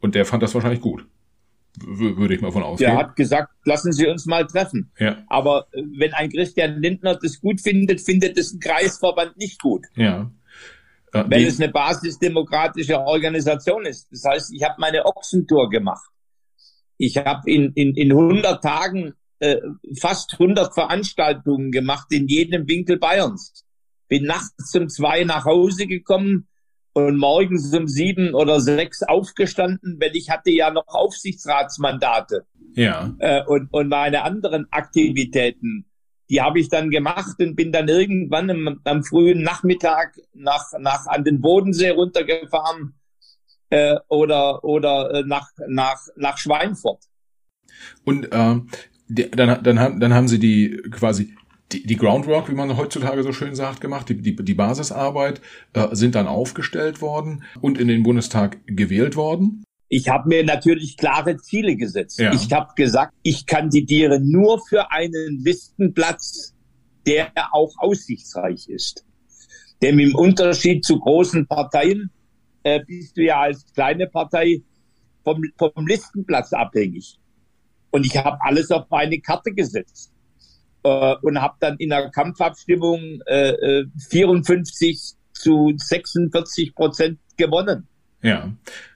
[0.00, 1.06] Und der fand das wahrscheinlich gut
[1.84, 2.90] würde ich mal von ausgehen.
[2.90, 4.92] Der hat gesagt, lassen Sie uns mal treffen.
[4.98, 5.22] Ja.
[5.28, 9.86] Aber äh, wenn ein Christian Lindner das gut findet, findet es ein Kreisverband nicht gut.
[9.94, 10.30] Ja.
[11.12, 14.08] Äh, wenn es eine basisdemokratische Organisation ist.
[14.10, 16.08] Das heißt, ich habe meine Ochsentour gemacht.
[16.96, 19.56] Ich habe in, in, in 100 Tagen äh,
[19.98, 23.64] fast 100 Veranstaltungen gemacht in jedem Winkel Bayerns.
[24.08, 26.48] Bin nachts um zwei nach Hause gekommen,
[26.92, 32.44] und morgens um sieben oder sechs aufgestanden, weil ich hatte ja noch Aufsichtsratsmandate.
[32.74, 33.14] Ja.
[33.18, 35.86] Äh, und, und meine anderen Aktivitäten,
[36.30, 41.06] die habe ich dann gemacht und bin dann irgendwann am, am frühen Nachmittag nach, nach
[41.06, 42.94] an den Bodensee runtergefahren
[43.70, 47.04] äh, oder, oder äh, nach, nach, nach Schweinfurt.
[48.04, 48.60] Und äh,
[49.08, 51.34] die, dann, dann, dann haben Sie die quasi
[51.72, 55.40] die, die Groundwork, wie man heutzutage so schön sagt, gemacht, die, die, die Basisarbeit,
[55.74, 59.64] äh, sind dann aufgestellt worden und in den Bundestag gewählt worden.
[59.90, 62.18] Ich habe mir natürlich klare Ziele gesetzt.
[62.18, 62.32] Ja.
[62.32, 66.54] Ich habe gesagt, ich kandidiere nur für einen Listenplatz,
[67.06, 69.04] der auch aussichtsreich ist.
[69.80, 72.10] Denn im Unterschied zu großen Parteien
[72.64, 74.62] äh, bist du ja als kleine Partei
[75.24, 77.18] vom, vom Listenplatz abhängig.
[77.90, 80.12] Und ich habe alles auf meine Karte gesetzt
[80.82, 87.86] äh, und habe dann in der Kampfabstimmung äh, 54 äh, zu 46 Prozent gewonnen.
[88.22, 88.52] Ja,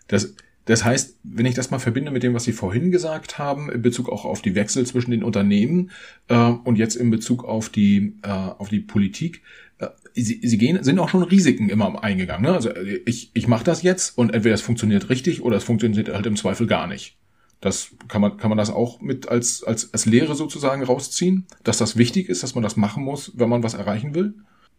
[0.09, 3.71] das, das heißt, wenn ich das mal verbinde mit dem, was Sie vorhin gesagt haben,
[3.71, 5.90] in Bezug auch auf die Wechsel zwischen den Unternehmen
[6.29, 9.42] äh, und jetzt in Bezug auf die, äh, auf die Politik,
[9.79, 12.45] äh, Sie, Sie gehen, sind auch schon Risiken immer eingegangen.
[12.45, 12.53] Ne?
[12.53, 12.71] Also
[13.07, 16.37] ich, ich mache das jetzt und entweder es funktioniert richtig oder es funktioniert halt im
[16.37, 17.16] Zweifel gar nicht.
[17.62, 21.79] Das kann man, kann man das auch mit als, als, als Lehre sozusagen rausziehen, dass
[21.79, 24.35] das wichtig ist, dass man das machen muss, wenn man was erreichen will?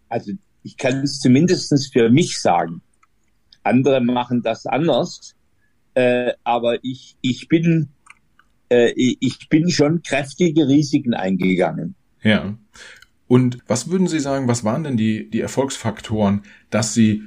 [0.10, 2.82] Also ich kann es zumindestens für mich sagen.
[3.64, 5.34] Andere machen das anders,
[5.96, 7.90] äh, aber ich, ich bin
[8.74, 11.96] äh, ich bin schon kräftige Risiken eingegangen.
[12.22, 12.58] Ja.
[13.28, 17.24] Und was würden Sie sagen, was waren denn die, die Erfolgsfaktoren, dass Sie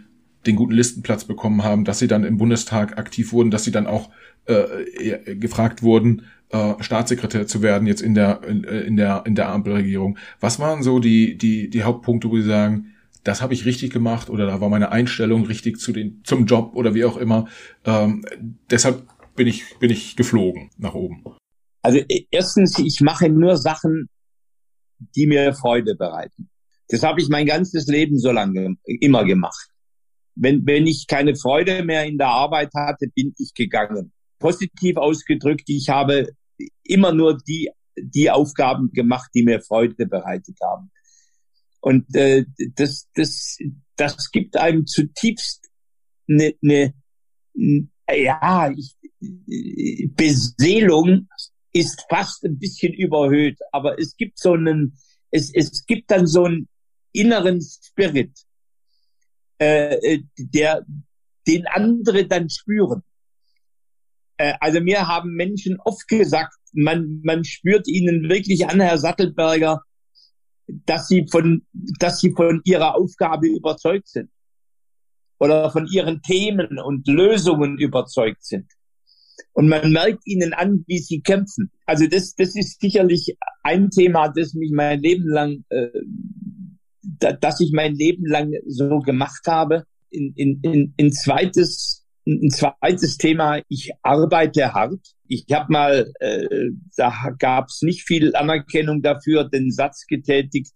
[0.46, 3.86] den guten Listenplatz bekommen haben, dass Sie dann im Bundestag aktiv wurden, dass Sie dann
[3.86, 4.10] auch
[4.46, 9.34] äh, gefragt wurden, äh, Staatssekretär zu werden jetzt in der in, äh, in der in
[9.34, 10.18] der Ampelregierung.
[10.40, 12.92] Was waren so die die die Hauptpunkte, wo Sie sagen,
[13.24, 16.74] das habe ich richtig gemacht oder da war meine Einstellung richtig zu den zum Job
[16.74, 17.48] oder wie auch immer.
[17.84, 18.24] Ähm,
[18.70, 21.24] deshalb bin ich bin ich geflogen nach oben.
[21.82, 24.08] Also e, erstens, ich mache nur Sachen,
[25.14, 26.48] die mir Freude bereiten.
[26.88, 29.70] Das habe ich mein ganzes Leben so lange immer gemacht.
[30.36, 35.64] Wenn, wenn ich keine Freude mehr in der Arbeit hatte, bin ich gegangen positiv ausgedrückt,
[35.68, 36.32] ich habe
[36.84, 40.90] immer nur die, die Aufgaben gemacht, die mir Freude bereitet haben.
[41.80, 42.44] Und äh,
[42.74, 43.58] das, das,
[43.96, 45.68] das gibt einem zutiefst
[46.28, 46.94] eine, eine
[48.10, 48.94] ja, ich,
[50.14, 51.28] Beseelung
[51.72, 54.98] ist fast ein bisschen überhöht, aber es gibt so einen,
[55.30, 56.68] es, es gibt dann so einen
[57.12, 58.32] inneren Spirit,
[59.58, 60.84] äh, der,
[61.46, 63.02] den andere dann spüren.
[64.36, 69.82] Äh, also mir haben Menschen oft gesagt, man, man spürt ihnen wirklich an, Herr Sattelberger,
[70.66, 74.30] dass sie von, dass sie von ihrer Aufgabe überzeugt sind
[75.38, 78.66] oder von ihren Themen und Lösungen überzeugt sind.
[79.52, 81.70] Und man merkt ihnen an, wie sie kämpfen.
[81.84, 85.88] Also das, das ist sicherlich ein Thema, das mich mein Leben lang, äh,
[87.18, 89.84] da, dass ich mein Leben lang so gemacht habe.
[90.10, 94.98] In, in, in, in zweites ein zweites Thema, ich arbeite hart.
[95.28, 100.72] Ich habe mal, äh, da gab es nicht viel Anerkennung dafür, den Satz getätigt,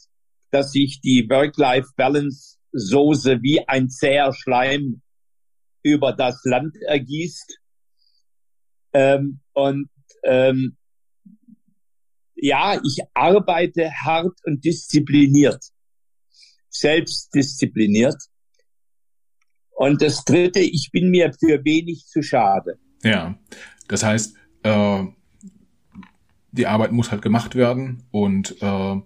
[0.50, 5.02] dass sich die Work-Life-Balance-Soße wie ein zäher Schleim
[5.82, 7.58] über das Land ergießt.
[8.92, 9.88] Ähm, und
[10.22, 10.76] ähm,
[12.36, 15.64] ja, ich arbeite hart und diszipliniert,
[16.70, 18.16] selbstdiszipliniert.
[19.70, 22.78] Und das Dritte, ich bin mir für wenig zu schade.
[23.02, 23.38] Ja,
[23.88, 25.04] das heißt, äh,
[26.52, 29.00] die Arbeit muss halt gemacht werden und äh,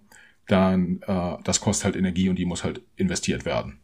[0.48, 3.80] dann äh, das kostet halt Energie und die muss halt investiert werden.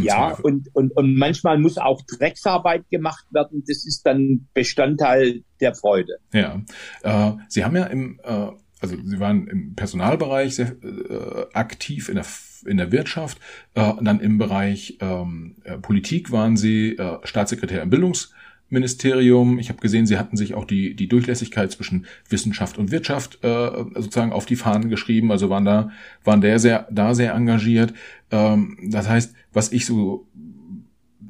[0.00, 3.62] Ja, und, und, und manchmal muss auch Drecksarbeit gemacht werden.
[3.66, 6.16] Das ist dann Bestandteil der Freude.
[6.32, 6.62] Ja,
[7.02, 8.48] äh, Sie haben ja im, äh,
[8.82, 12.26] also Sie waren im Personalbereich sehr äh, aktiv in der
[12.64, 13.38] in der Wirtschaft,
[13.74, 18.32] äh, dann im Bereich ähm, äh, Politik waren Sie äh, Staatssekretär im Bildungs
[18.72, 19.58] Ministerium.
[19.58, 23.70] Ich habe gesehen, Sie hatten sich auch die, die Durchlässigkeit zwischen Wissenschaft und Wirtschaft äh,
[23.94, 25.30] sozusagen auf die Fahnen geschrieben.
[25.30, 25.90] Also waren da,
[26.24, 27.92] waren der sehr, da sehr engagiert.
[28.30, 30.26] Ähm, das heißt, was ich so,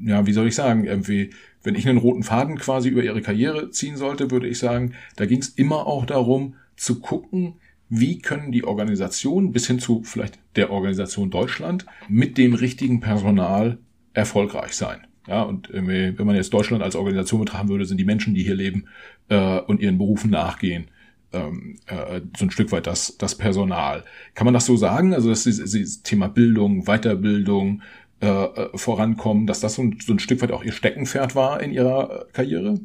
[0.01, 1.31] ja, wie soll ich sagen, irgendwie,
[1.65, 5.27] wenn ich einen roten Faden quasi über Ihre Karriere ziehen sollte, würde ich sagen, da
[5.27, 7.55] ging es immer auch darum, zu gucken,
[7.89, 13.79] wie können die Organisationen bis hin zu vielleicht der Organisation Deutschland mit dem richtigen Personal
[14.15, 15.07] erfolgreich sein.
[15.29, 18.57] Ja, und wenn man jetzt Deutschland als Organisation betrachten würde, sind die Menschen, die hier
[18.57, 18.87] leben
[19.29, 20.89] äh, und ihren Berufen nachgehen,
[21.33, 24.05] ähm, äh, so ein Stück weit das, das Personal.
[24.35, 25.15] Kann man das so sagen?
[25.15, 27.83] Also, dass dieses Thema Bildung, Weiterbildung
[28.21, 31.63] äh, äh, vorankommen, dass das so ein, so ein Stück weit auch Ihr Steckenpferd war
[31.63, 32.81] in Ihrer Karriere?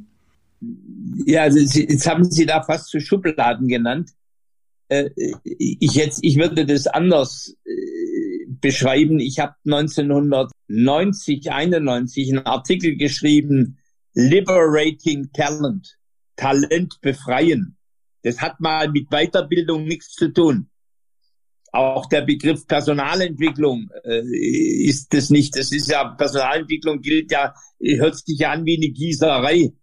[1.26, 4.12] Ja, also Sie, jetzt haben Sie da fast zu Schubladen genannt.
[4.90, 5.10] Äh,
[5.44, 9.20] ich jetzt, ich würde das anders äh, beschreiben.
[9.20, 13.78] Ich habe 1900 90, 91 einen Artikel geschrieben,
[14.14, 15.98] Liberating Talent,
[16.36, 17.78] Talent befreien.
[18.24, 20.70] Das hat mal mit Weiterbildung nichts zu tun.
[21.72, 24.22] Auch der Begriff Personalentwicklung äh,
[24.88, 25.56] ist das nicht.
[25.56, 29.74] Das ist ja, Personalentwicklung gilt ja, hört sich ja an wie eine Gießerei,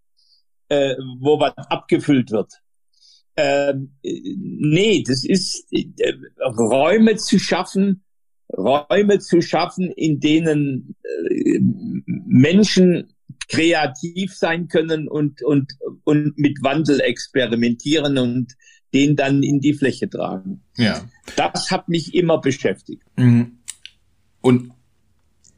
[0.69, 2.53] äh, wo was abgefüllt wird.
[3.37, 8.03] Ähm, nee, das ist äh, Räume zu schaffen,
[8.55, 11.59] Räume zu schaffen, in denen äh,
[12.05, 13.13] Menschen
[13.49, 15.73] kreativ sein können und, und,
[16.03, 18.53] und mit Wandel experimentieren und
[18.93, 20.61] den dann in die Fläche tragen.
[20.77, 21.03] Ja.
[21.35, 23.03] Das hat mich immer beschäftigt.
[23.17, 23.59] Mhm.
[24.41, 24.71] Und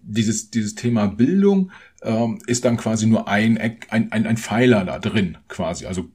[0.02, 1.72] dieses, dieses Thema Bildung
[2.04, 5.86] ähm, ist dann quasi nur ein, ein, ein, ein Pfeiler da drin, quasi.
[5.86, 6.06] Also,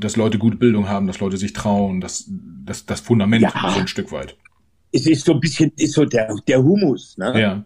[0.00, 3.52] dass Leute gute Bildung haben, dass Leute sich trauen, das, das, das Fundament ja.
[3.74, 4.36] so ein Stück weit
[4.94, 7.18] es ist so ein bisschen, ist so der, der Humus.
[7.18, 7.40] Ne?
[7.40, 7.64] Ja.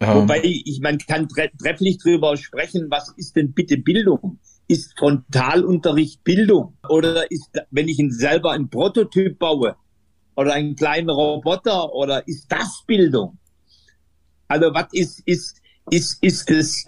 [0.00, 4.38] Wobei ich, man kann trefflich drüber sprechen, was ist denn bitte Bildung?
[4.66, 6.76] Ist Frontalunterricht Bildung?
[6.88, 9.76] Oder ist, wenn ich selber einen Prototyp baue
[10.36, 13.38] oder einen kleinen Roboter oder ist das Bildung?
[14.48, 16.84] Also was ist, ist, ist, ist es,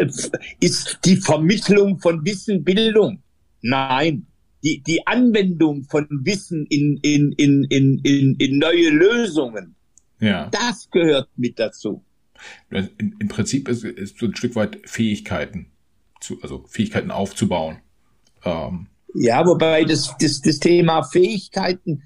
[0.60, 3.22] ist die Vermittlung von Wissen Bildung?
[3.62, 4.26] Nein
[4.62, 9.74] die, die Anwendung von Wissen in, in, in, in, in, in neue Lösungen,
[10.20, 10.48] ja.
[10.50, 12.04] das gehört mit dazu.
[12.70, 15.66] In, Im Prinzip ist, ist so ein Stück weit Fähigkeiten,
[16.20, 17.78] zu, also Fähigkeiten aufzubauen.
[18.44, 18.86] Ähm.
[19.14, 22.00] Ja, wobei das, das, das Thema Fähigkeiten, äh,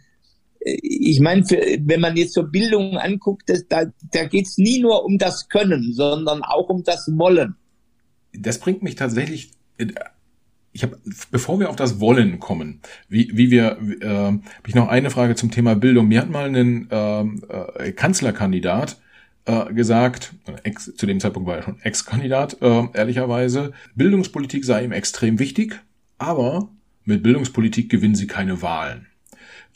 [0.65, 5.19] ich meine, wenn man jetzt so Bildung anguckt, das, da, da geht's nie nur um
[5.19, 7.57] das Können, sondern auch um das Wollen.
[8.33, 9.53] Das bringt mich tatsächlich
[10.75, 10.99] ich habe,
[11.31, 15.37] bevor wir auf das Wollen kommen, wie, wie wir, äh, habe ich noch eine Frage
[15.37, 16.09] zum Thema Bildung.
[16.09, 19.01] Mir hat mal ein ähm, äh, Kanzlerkandidat
[19.45, 24.93] äh, gesagt, ex, zu dem Zeitpunkt war er schon Ex-Kandidat, äh, ehrlicherweise, Bildungspolitik sei ihm
[24.93, 25.81] extrem wichtig,
[26.19, 26.69] aber
[27.05, 29.07] mit Bildungspolitik gewinnen sie keine Wahlen.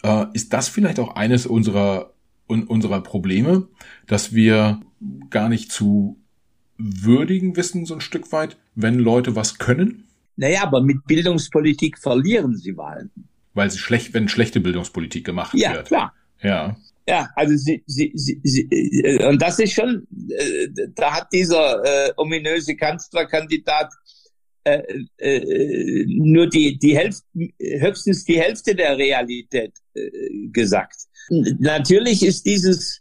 [0.03, 2.13] Äh, ist das vielleicht auch eines unserer,
[2.49, 3.69] un, unserer Probleme,
[4.07, 4.81] dass wir
[5.31, 6.19] gar nicht zu
[6.77, 10.05] würdigen wissen, so ein Stück weit, wenn Leute was können?
[10.37, 13.11] Naja, aber mit Bildungspolitik verlieren sie Wahlen.
[13.55, 15.79] Weil sie schlecht, wenn schlechte Bildungspolitik gemacht ja, wird.
[15.79, 16.13] Ja, klar.
[16.43, 16.77] Ja.
[17.09, 21.83] Ja, also sie, sie, sie, sie äh, und das ist schon, äh, da hat dieser
[21.83, 23.91] äh, ominöse Kanzlerkandidat
[24.69, 27.27] äh, äh, nur die, die Hälfte,
[27.59, 30.11] höchstens die Hälfte der Realität äh,
[30.53, 30.97] gesagt.
[31.31, 33.01] Natürlich ist dieses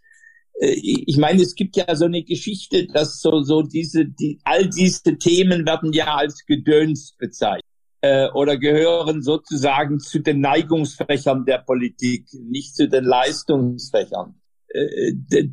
[0.59, 0.73] äh,
[1.05, 5.17] ich meine, es gibt ja so eine Geschichte, dass so, so diese, die, all diese
[5.17, 7.63] Themen werden ja als Gedöns bezeichnet
[8.01, 14.35] äh, oder gehören sozusagen zu den Neigungsfächern der Politik, nicht zu den Leistungsfächern.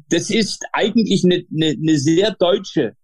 [0.09, 2.97] Das ist eigentlich eine, eine, eine sehr deutsche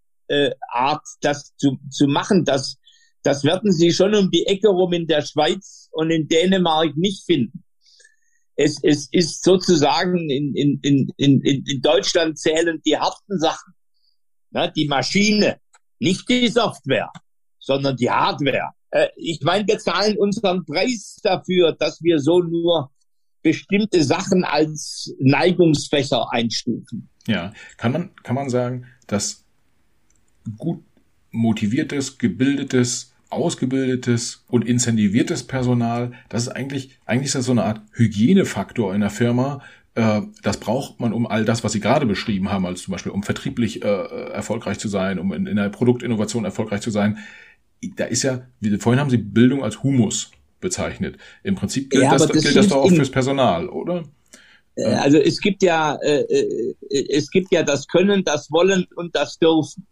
[0.68, 2.44] Art, das zu, zu machen.
[2.44, 2.79] Das,
[3.22, 7.24] das werden Sie schon um die Ecke rum in der Schweiz und in Dänemark nicht
[7.24, 7.64] finden.
[8.56, 13.74] Es, es ist sozusagen in, in, in, in, in Deutschland zählen die harten Sachen.
[14.50, 15.60] Ne, die Maschine,
[15.98, 17.10] nicht die Software,
[17.58, 18.72] sondern die Hardware.
[18.90, 22.90] Äh, ich meine, wir zahlen unseren Preis dafür, dass wir so nur
[23.42, 27.08] bestimmte Sachen als Neigungsfächer einstufen.
[27.26, 29.44] Ja, kann man, kann man sagen, dass
[30.58, 30.82] gut
[31.30, 37.80] motiviertes, gebildetes, ausgebildetes und incentiviertes Personal, das ist eigentlich, eigentlich ist das so eine Art
[37.92, 39.62] Hygienefaktor in der Firma.
[39.94, 43.12] Äh, das braucht man, um all das, was Sie gerade beschrieben haben, also zum Beispiel
[43.12, 47.18] um vertrieblich äh, erfolgreich zu sein, um in, in der Produktinnovation erfolgreich zu sein.
[47.96, 51.16] Da ist ja, wie, vorhin haben Sie Bildung als Humus bezeichnet.
[51.42, 54.04] Im Prinzip gilt, ja, das, das, gilt das doch auch fürs Personal, oder?
[54.76, 56.74] Äh, also es gibt ja, äh, äh,
[57.10, 59.86] es gibt ja das Können, das Wollen und das Dürfen.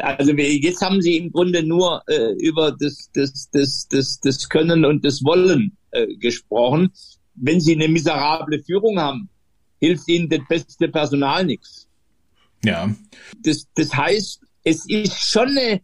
[0.00, 4.84] Also jetzt haben Sie im Grunde nur äh, über das, das, das, das, das Können
[4.84, 6.90] und das Wollen äh, gesprochen.
[7.34, 9.28] Wenn Sie eine miserable Führung haben,
[9.78, 11.86] hilft Ihnen das beste Personal nichts.
[12.64, 12.94] Ja.
[13.42, 15.80] Das, das heißt, es ist schon eine,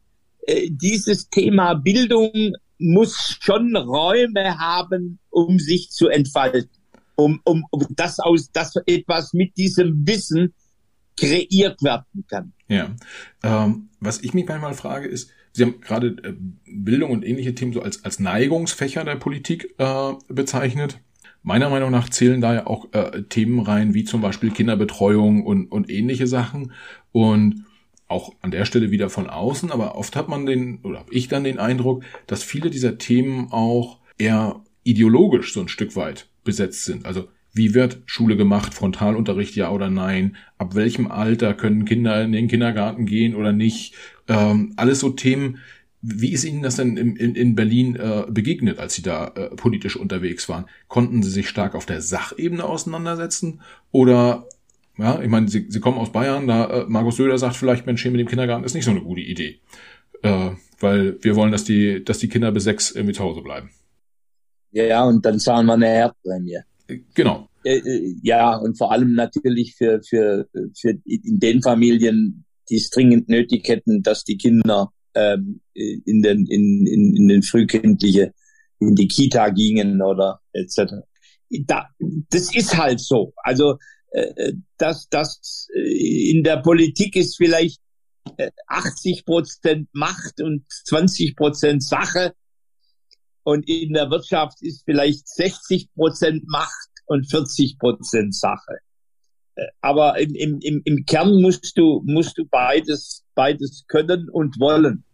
[0.46, 6.68] äh, dieses Thema Bildung muss schon Räume haben, um sich zu entfalten,
[7.14, 10.52] um, um, um das aus, dass etwas mit diesem Wissen
[11.16, 12.52] kreiert werden kann.
[12.72, 12.94] Ja.
[13.42, 16.34] Ähm, was ich mich manchmal frage ist, Sie haben gerade äh,
[16.66, 21.00] Bildung und ähnliche Themen so als, als Neigungsfächer der Politik äh, bezeichnet.
[21.42, 25.66] Meiner Meinung nach zählen da ja auch äh, Themen rein, wie zum Beispiel Kinderbetreuung und,
[25.66, 26.72] und ähnliche Sachen.
[27.10, 27.66] Und
[28.08, 31.28] auch an der Stelle wieder von außen, aber oft hat man den, oder habe ich
[31.28, 36.84] dann den Eindruck, dass viele dieser Themen auch eher ideologisch so ein Stück weit besetzt
[36.84, 37.06] sind.
[37.06, 38.74] Also wie wird Schule gemacht?
[38.74, 40.36] Frontalunterricht ja oder nein?
[40.58, 43.94] Ab welchem Alter können Kinder in den Kindergarten gehen oder nicht?
[44.28, 45.58] Ähm, alles so Themen.
[46.00, 49.54] Wie ist Ihnen das denn in, in, in Berlin äh, begegnet, als Sie da äh,
[49.54, 50.64] politisch unterwegs waren?
[50.88, 53.60] Konnten Sie sich stark auf der Sachebene auseinandersetzen
[53.92, 54.46] oder
[54.98, 58.02] ja, ich meine, Sie, Sie kommen aus Bayern, da äh, Markus Söder sagt vielleicht, Mensch,
[58.02, 59.60] hier mit dem Kindergarten ist nicht so eine gute Idee.
[60.22, 63.70] Äh, weil wir wollen, dass die, dass die Kinder bis sechs irgendwie zu Hause bleiben.
[64.72, 66.60] Ja, und dann zahlen wir eine Herdprämie.
[66.88, 67.48] Äh, genau.
[67.64, 72.90] Äh, äh, ja, und vor allem natürlich für, für, für in den Familien, die es
[72.90, 78.32] dringend nötig hätten, dass die Kinder ähm, in den in, in, in den frühkindliche
[78.80, 80.94] in die Kita gingen oder etc.
[81.66, 81.86] Da,
[82.30, 83.32] das ist halt so.
[83.36, 83.76] Also
[84.10, 87.80] äh, dass das in der Politik ist vielleicht
[88.66, 92.34] 80 Prozent Macht und 20 Prozent Sache
[93.44, 98.78] und in der Wirtschaft ist vielleicht 60 Prozent Macht und 40 Prozent Sache.
[99.54, 105.04] Äh, aber im, im, im Kern musst du, musst du beides, beides können und wollen.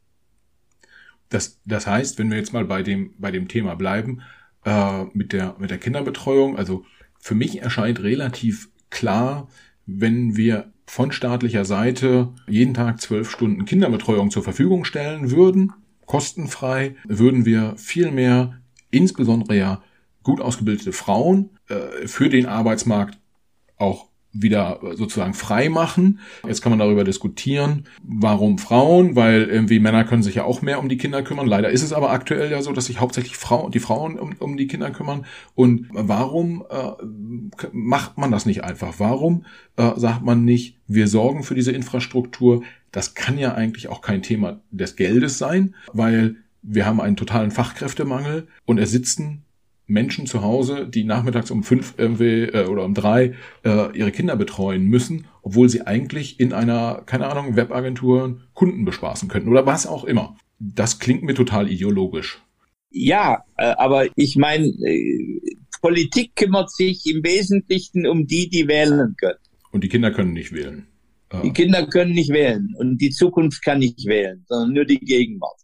[1.28, 4.22] Das, das heißt, wenn wir jetzt mal bei dem, bei dem Thema bleiben,
[4.64, 6.84] äh, mit, der, mit der Kinderbetreuung, also
[7.20, 9.48] für mich erscheint relativ klar,
[9.86, 15.72] wenn wir von staatlicher Seite jeden Tag zwölf Stunden Kinderbetreuung zur Verfügung stellen würden,
[16.08, 18.58] kostenfrei, würden wir viel mehr,
[18.90, 19.82] insbesondere ja
[20.24, 23.18] gut ausgebildete Frauen äh, für den Arbeitsmarkt
[23.76, 26.20] auch wieder sozusagen frei machen.
[26.46, 30.78] Jetzt kann man darüber diskutieren, warum Frauen, weil irgendwie Männer können sich ja auch mehr
[30.80, 31.46] um die Kinder kümmern.
[31.46, 34.56] Leider ist es aber aktuell ja so, dass sich hauptsächlich Frauen, die Frauen um, um
[34.56, 35.24] die Kinder kümmern.
[35.54, 36.92] Und warum äh,
[37.72, 38.94] macht man das nicht einfach?
[38.98, 39.44] Warum
[39.76, 42.62] äh, sagt man nicht, wir sorgen für diese Infrastruktur?
[42.92, 47.51] Das kann ja eigentlich auch kein Thema des Geldes sein, weil wir haben einen totalen
[47.51, 49.44] Fachkräftemangel und es sitzen
[49.88, 54.37] Menschen zu Hause, die nachmittags um fünf irgendwie äh, oder um drei äh, ihre Kinder
[54.37, 59.87] betreuen müssen, obwohl sie eigentlich in einer, keine Ahnung, Webagentur Kunden bespaßen könnten oder was
[59.87, 60.37] auch immer.
[60.59, 62.42] Das klingt mir total ideologisch.
[62.90, 65.40] Ja, äh, aber ich meine, äh,
[65.81, 69.38] Politik kümmert sich im Wesentlichen um die, die wählen können.
[69.70, 70.87] Und die Kinder können nicht wählen.
[71.30, 71.42] Ah.
[71.42, 75.60] Die Kinder können nicht wählen und die Zukunft kann nicht wählen, sondern nur die Gegenwart.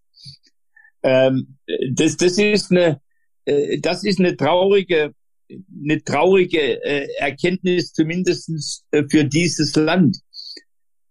[1.02, 1.58] Ähm,
[1.92, 3.00] das, das ist eine,
[3.44, 5.14] äh, das ist eine traurige,
[5.50, 10.18] eine traurige äh, Erkenntnis zumindestens äh, für dieses Land.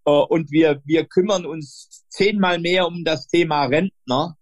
[0.05, 4.37] Äh, und wir, wir kümmern uns zehnmal mehr um das Thema Rentner.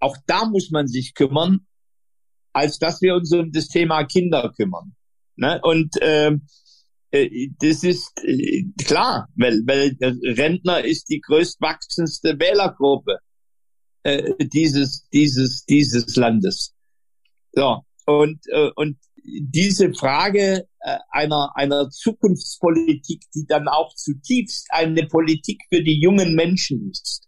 [0.00, 1.66] Auch da muss man sich kümmern,
[2.52, 4.94] als dass wir uns um das Thema Kinder kümmern.
[5.36, 5.60] Ne?
[5.62, 6.67] Und ähm, äh,
[7.10, 9.96] das ist äh, klar, weil, weil
[10.36, 13.18] Rentner ist die größtwachsendste Wählergruppe
[14.02, 16.74] äh, dieses, dieses, dieses Landes.
[17.52, 17.82] So.
[18.06, 25.62] Und, äh, und diese Frage äh, einer, einer Zukunftspolitik, die dann auch zutiefst eine Politik
[25.68, 27.26] für die jungen Menschen ist,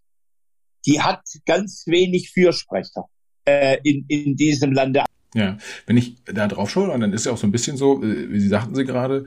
[0.86, 3.04] die hat ganz wenig Fürsprecher
[3.44, 5.04] äh, in, in diesem Lande.
[5.34, 8.30] Ja, wenn ich da drauf schaue, dann ist ja auch so ein bisschen so, äh,
[8.30, 9.26] wie Sie sagten Sie gerade,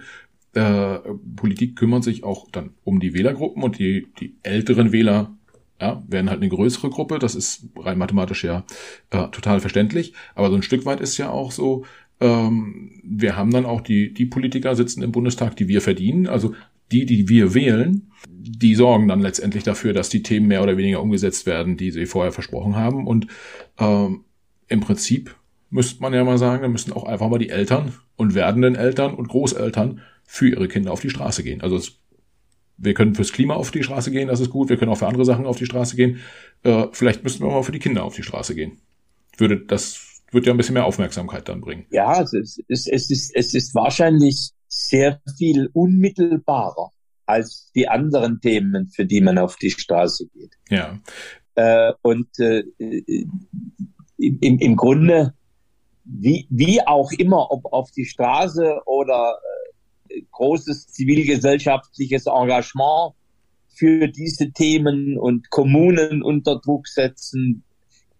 [0.53, 0.99] äh,
[1.35, 5.35] Politik kümmert sich auch dann um die Wählergruppen und die, die älteren Wähler
[5.81, 7.19] ja, werden halt eine größere Gruppe.
[7.19, 8.63] Das ist rein mathematisch ja
[9.09, 10.13] äh, total verständlich.
[10.35, 11.85] Aber so ein Stück weit ist ja auch so,
[12.19, 16.27] ähm, wir haben dann auch die, die Politiker sitzen im Bundestag, die wir verdienen.
[16.27, 16.53] Also
[16.91, 21.01] die, die wir wählen, die sorgen dann letztendlich dafür, dass die Themen mehr oder weniger
[21.01, 23.07] umgesetzt werden, die sie vorher versprochen haben.
[23.07, 23.27] Und
[23.79, 24.25] ähm,
[24.67, 25.35] im Prinzip
[25.73, 29.15] müsste man ja mal sagen, da müssen auch einfach mal die Eltern und werdenden Eltern
[29.15, 31.61] und Großeltern für ihre Kinder auf die Straße gehen.
[31.61, 31.99] Also es,
[32.77, 34.69] wir können fürs Klima auf die Straße gehen, das ist gut.
[34.69, 36.19] Wir können auch für andere Sachen auf die Straße gehen.
[36.63, 38.79] Äh, vielleicht müssten wir mal für die Kinder auf die Straße gehen.
[39.37, 41.85] Würde das wird ja ein bisschen mehr Aufmerksamkeit dann bringen.
[41.91, 46.89] Ja, es ist, es ist, es ist wahrscheinlich sehr viel unmittelbarer
[47.25, 50.55] als die anderen Themen, für die man auf die Straße geht.
[50.69, 50.99] Ja.
[51.55, 52.63] Äh, und äh,
[54.17, 55.33] im, im Grunde,
[56.05, 59.39] wie, wie auch immer, ob auf die Straße oder
[60.09, 63.13] äh, großes zivilgesellschaftliches Engagement
[63.75, 67.63] für diese Themen und Kommunen unter Druck setzen,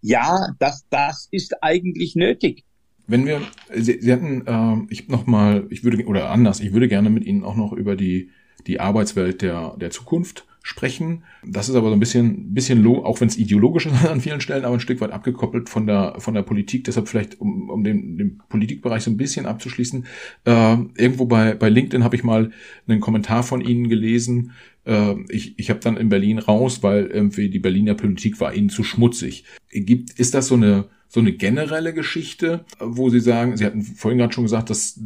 [0.00, 2.64] ja, das, das ist eigentlich nötig.
[3.06, 3.40] Wenn wir,
[3.74, 7.24] Sie, Sie hatten, äh, ich noch mal, ich würde oder anders, ich würde gerne mit
[7.24, 8.30] Ihnen auch noch über die
[8.66, 11.24] die Arbeitswelt der der Zukunft sprechen.
[11.46, 14.64] Das ist aber so ein bisschen, bisschen auch wenn es ideologisch ist an vielen Stellen,
[14.64, 16.84] aber ein Stück weit abgekoppelt von der, von der Politik.
[16.84, 20.06] Deshalb vielleicht, um, um den, den Politikbereich so ein bisschen abzuschließen.
[20.46, 22.50] Äh, irgendwo bei, bei LinkedIn habe ich mal
[22.88, 24.52] einen Kommentar von Ihnen gelesen.
[24.86, 28.70] Äh, ich ich habe dann in Berlin raus, weil irgendwie die Berliner Politik war Ihnen
[28.70, 29.44] zu schmutzig.
[29.70, 34.16] Gibt, ist das so eine, so eine generelle Geschichte, wo Sie sagen, Sie hatten vorhin
[34.16, 34.98] gerade schon gesagt, dass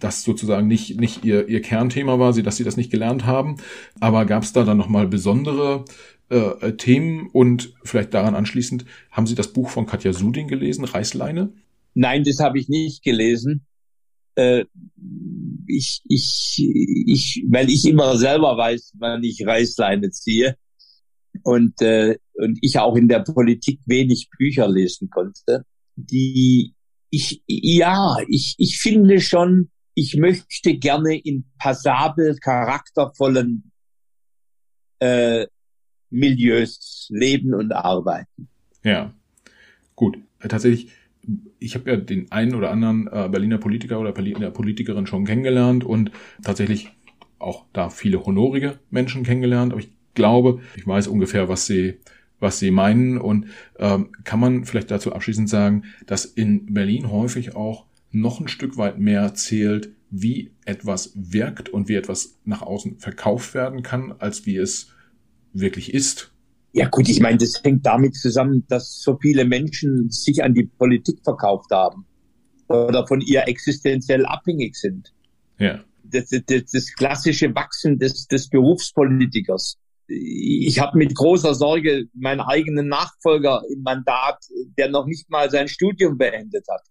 [0.00, 3.56] das sozusagen nicht, nicht ihr, ihr Kernthema war, sie, dass sie das nicht gelernt haben.
[4.00, 5.84] Aber gab es da dann nochmal besondere
[6.28, 11.52] äh, Themen und vielleicht daran anschließend, haben Sie das Buch von Katja Suding gelesen, Reißleine?
[11.94, 13.66] Nein, das habe ich nicht gelesen.
[14.34, 14.64] Äh,
[15.66, 16.56] ich, ich,
[17.06, 20.56] ich, weil ich immer selber weiß, wann ich Reißleine ziehe
[21.42, 25.64] und, äh, und ich auch in der Politik wenig Bücher lesen konnte,
[25.96, 26.74] die
[27.10, 33.72] ich, ja, ich, ich finde schon, ich möchte gerne in passabel charaktervollen
[35.00, 35.44] äh,
[36.08, 38.48] Milieus leben und arbeiten.
[38.84, 39.12] Ja,
[39.96, 40.18] gut.
[40.38, 40.92] Tatsächlich,
[41.58, 45.82] ich habe ja den einen oder anderen äh, Berliner Politiker oder Berliner Politikerin schon kennengelernt
[45.82, 46.12] und
[46.44, 46.90] tatsächlich
[47.40, 49.72] auch da viele honorige Menschen kennengelernt.
[49.72, 51.98] Aber ich glaube, ich weiß ungefähr, was sie
[52.38, 53.46] was sie meinen und
[53.80, 58.76] ähm, kann man vielleicht dazu abschließend sagen, dass in Berlin häufig auch noch ein Stück
[58.76, 64.46] weit mehr zählt, wie etwas wirkt und wie etwas nach außen verkauft werden kann, als
[64.46, 64.88] wie es
[65.52, 66.32] wirklich ist.
[66.72, 70.64] Ja gut, ich meine, das hängt damit zusammen, dass so viele Menschen sich an die
[70.64, 72.06] Politik verkauft haben
[72.68, 75.12] oder von ihr existenziell abhängig sind.
[75.58, 75.80] Ja.
[76.04, 79.76] Das, das, das klassische Wachsen des, des Berufspolitikers.
[80.06, 84.38] Ich habe mit großer Sorge meinen eigenen Nachfolger im Mandat,
[84.78, 86.82] der noch nicht mal sein Studium beendet hat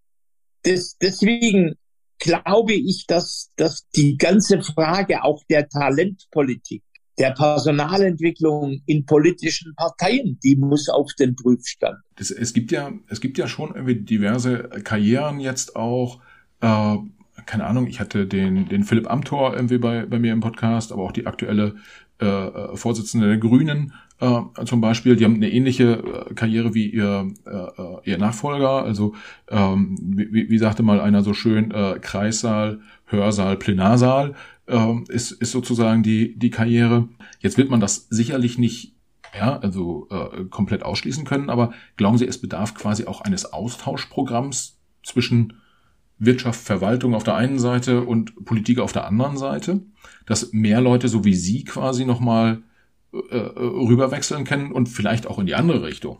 [0.68, 1.76] das, deswegen
[2.20, 6.84] glaube ich, dass, dass die ganze Frage auch der Talentpolitik,
[7.18, 11.98] der Personalentwicklung in politischen Parteien, die muss auf den Prüfstand.
[12.16, 16.22] Das, es gibt ja, es gibt ja schon irgendwie diverse Karrieren jetzt auch.
[16.62, 16.98] Äh,
[17.46, 21.04] keine Ahnung, ich hatte den, den Philipp Amthor irgendwie bei, bei mir im Podcast, aber
[21.04, 21.76] auch die aktuelle
[22.20, 27.32] äh, Vorsitzende der Grünen äh, zum Beispiel, die haben eine ähnliche äh, Karriere wie ihr,
[27.46, 28.84] äh, äh, ihr Nachfolger.
[28.84, 29.14] Also
[29.50, 34.34] ähm, wie, wie sagte mal einer so schön, äh, Kreissaal, Hörsaal, Plenarsaal
[34.68, 37.08] äh, ist, ist sozusagen die, die Karriere.
[37.40, 38.94] Jetzt wird man das sicherlich nicht
[39.38, 44.80] ja, also äh, komplett ausschließen können, aber glauben Sie, es bedarf quasi auch eines Austauschprogramms
[45.04, 45.54] zwischen
[46.18, 49.82] Wirtschaft, Verwaltung auf der einen Seite und Politik auf der anderen Seite,
[50.26, 52.64] dass mehr Leute so wie Sie quasi nochmal
[53.14, 56.20] äh, rüberwechseln können und vielleicht auch in die andere Richtung.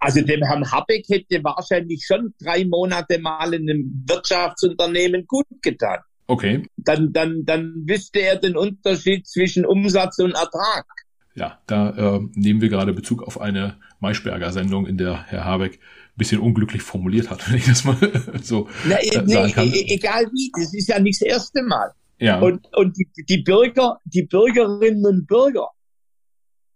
[0.00, 6.00] Also dem Herrn Habeck hätte wahrscheinlich schon drei Monate mal in einem Wirtschaftsunternehmen gut getan.
[6.26, 6.66] Okay.
[6.76, 10.86] Dann, dann, dann wüsste er den Unterschied zwischen Umsatz und Ertrag.
[11.34, 16.18] Ja, da äh, nehmen wir gerade Bezug auf eine Maischberger-Sendung, in der Herr Habeck ein
[16.18, 17.96] bisschen unglücklich formuliert hat, wenn ich das mal
[18.42, 19.68] so Na, äh, nee, sagen kann.
[19.68, 21.92] E egal wie, das ist ja nicht das erste Mal.
[22.18, 22.40] Ja.
[22.40, 25.68] Und, und die, die Bürger, die Bürgerinnen und Bürger,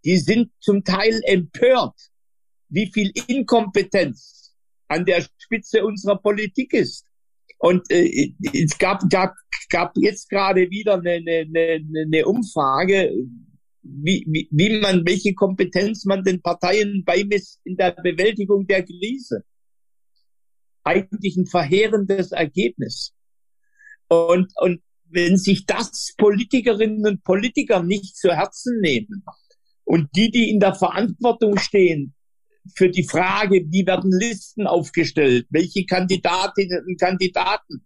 [0.06, 1.98] die sind zum Teil empört,
[2.68, 4.54] wie viel Inkompetenz
[4.86, 7.04] an der Spitze unserer Politik ist.
[7.58, 9.34] Und äh, es gab, gab,
[9.68, 13.10] gab jetzt gerade wieder eine, eine, eine, Umfrage,
[13.82, 19.42] wie, wie, wie man, welche Kompetenz man den Parteien beimisst in der Bewältigung der Krise.
[20.84, 23.12] Eigentlich ein verheerendes Ergebnis.
[24.06, 29.24] Und, und wenn sich das Politikerinnen und Politiker nicht zu Herzen nehmen
[29.86, 32.12] und die, die in der Verantwortung stehen
[32.74, 37.84] für die Frage, wie werden Listen aufgestellt, welche Kandidatinnen und Kandidaten,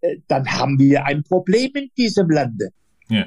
[0.00, 2.70] äh, dann haben wir ein Problem in diesem Lande.
[3.08, 3.26] Ja.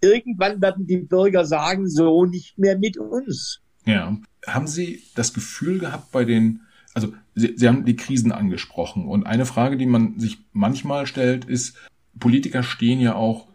[0.00, 3.60] Irgendwann werden die Bürger sagen, so nicht mehr mit uns.
[3.84, 4.16] Ja.
[4.46, 6.62] Haben Sie das Gefühl gehabt bei den,
[6.94, 11.44] also Sie, Sie haben die Krisen angesprochen und eine Frage, die man sich manchmal stellt,
[11.44, 11.76] ist,
[12.18, 13.48] Politiker stehen ja auch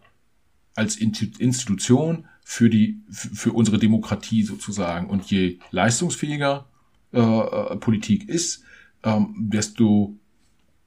[0.75, 6.65] als Institution für die für unsere Demokratie sozusagen und je leistungsfähiger
[7.11, 8.63] äh, äh, Politik ist,
[9.03, 10.15] ähm, desto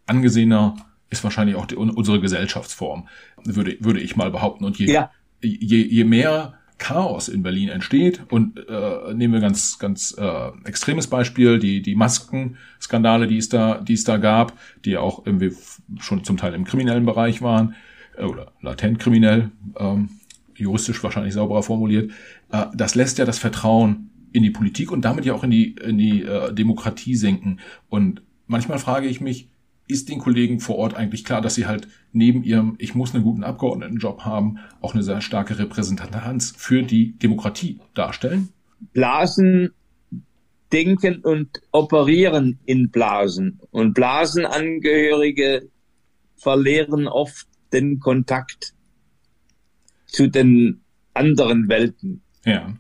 [0.06, 0.76] angesehener
[1.10, 3.08] ist wahrscheinlich auch die, unsere Gesellschaftsform,
[3.44, 5.10] würde würde ich mal behaupten und je ja.
[5.42, 11.08] je, je mehr Chaos in Berlin entsteht und äh, nehmen wir ganz ganz äh, extremes
[11.08, 15.54] Beispiel die die Maskenskandale, die es da die es da gab, die auch irgendwie
[15.98, 17.74] schon zum Teil im kriminellen Bereich waren
[18.16, 20.08] äh, oder latent kriminell, ähm,
[20.60, 22.12] juristisch wahrscheinlich sauberer formuliert.
[22.50, 25.74] Äh, das lässt ja das Vertrauen in die Politik und damit ja auch in die
[25.74, 27.60] in die äh, Demokratie senken.
[27.88, 29.48] Und manchmal frage ich mich,
[29.90, 33.24] ist den Kollegen vor Ort eigentlich klar, dass sie halt neben ihrem, ich muss einen
[33.24, 38.50] guten Abgeordnetenjob haben, auch eine sehr starke Repräsentanz für die Demokratie darstellen?
[38.92, 39.70] Blasen
[40.72, 43.60] denken und operieren in Blasen.
[43.72, 45.68] Und Blasenangehörige
[46.36, 48.74] verlieren oft den Kontakt
[50.10, 50.84] zu den
[51.14, 52.22] anderen Welten.
[52.44, 52.76] Ja.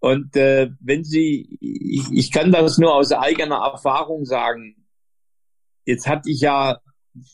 [0.00, 4.76] Und äh, wenn Sie, ich, ich kann das nur aus eigener Erfahrung sagen,
[5.86, 6.78] Jetzt hatte ich ja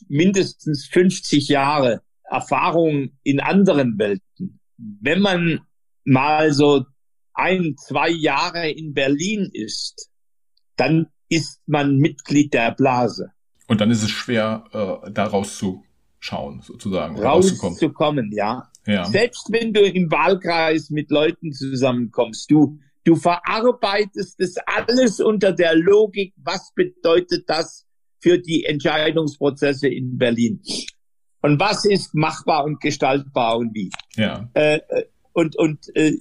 [0.07, 4.59] mindestens 50 Jahre Erfahrung in anderen Welten.
[4.77, 5.61] Wenn man
[6.05, 6.85] mal so
[7.33, 10.09] ein, zwei Jahre in Berlin ist,
[10.77, 13.31] dann ist man Mitglied der Blase.
[13.67, 17.19] Und dann ist es schwer, äh, da rauszuschauen, sozusagen.
[17.19, 18.69] Rauszukommen, ja.
[18.85, 19.05] Ja.
[19.05, 25.75] Selbst wenn du im Wahlkreis mit Leuten zusammenkommst, du, du verarbeitest das alles unter der
[25.75, 27.85] Logik, was bedeutet das
[28.19, 30.61] für die Entscheidungsprozesse in Berlin.
[31.41, 33.89] Und was ist machbar und gestaltbar und wie?
[34.15, 34.49] Ja.
[34.53, 34.79] Äh,
[35.33, 36.13] und und äh,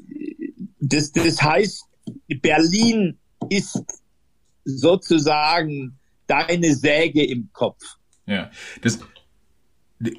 [0.80, 1.84] das, das heißt,
[2.40, 3.80] Berlin ist
[4.64, 7.82] sozusagen deine Säge im Kopf.
[8.26, 8.50] Ja,
[8.82, 8.98] das,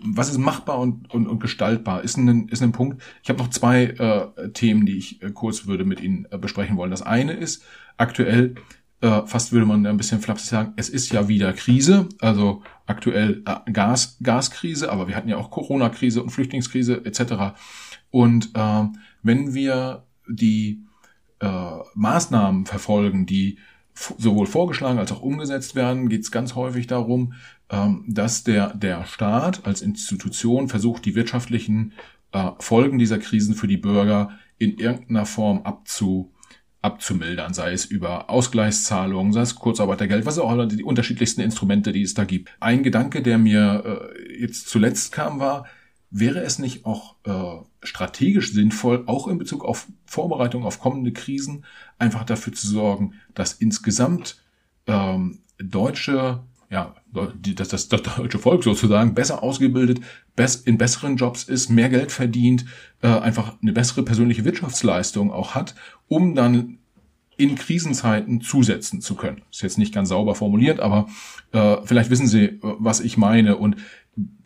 [0.03, 3.01] was ist machbar und, und, und gestaltbar, ist ein, ist ein Punkt.
[3.21, 6.77] Ich habe noch zwei äh, Themen, die ich äh, kurz würde mit Ihnen äh, besprechen
[6.77, 6.91] wollen.
[6.91, 7.63] Das eine ist
[7.97, 8.55] aktuell
[9.03, 13.43] äh, fast würde man ein bisschen flapsig sagen, es ist ja wieder Krise, also aktuell
[13.45, 17.53] äh, Gas, Gaskrise, aber wir hatten ja auch Corona-Krise und Flüchtlingskrise etc.
[18.11, 18.83] Und äh,
[19.21, 20.85] wenn wir die
[21.41, 23.59] äh, Maßnahmen verfolgen, die
[23.93, 27.33] sowohl vorgeschlagen als auch umgesetzt werden, geht es ganz häufig darum,
[27.69, 31.93] ähm, dass der, der Staat als Institution versucht, die wirtschaftlichen
[32.31, 36.33] äh, Folgen dieser Krisen für die Bürger in irgendeiner Form abzu,
[36.81, 42.13] abzumildern, sei es über Ausgleichszahlungen, sei es Kurzarbeitergeld, was auch die unterschiedlichsten Instrumente, die es
[42.13, 42.51] da gibt.
[42.59, 45.65] Ein Gedanke, der mir äh, jetzt zuletzt kam, war,
[46.13, 51.65] wäre es nicht auch äh, strategisch sinnvoll, auch in Bezug auf Vorbereitung auf kommende Krisen,
[51.97, 54.41] einfach dafür zu sorgen, dass insgesamt
[54.85, 59.99] ähm, deutsche ja, dass das, das deutsche Volk sozusagen besser ausgebildet,
[60.65, 62.65] in besseren Jobs ist, mehr Geld verdient,
[63.03, 65.75] äh, einfach eine bessere persönliche Wirtschaftsleistung auch hat,
[66.07, 66.79] um dann
[67.37, 69.43] in Krisenzeiten zusetzen zu können.
[69.51, 71.07] Ist jetzt nicht ganz sauber formuliert, aber
[71.51, 73.57] äh, vielleicht wissen Sie, was ich meine.
[73.57, 73.75] Und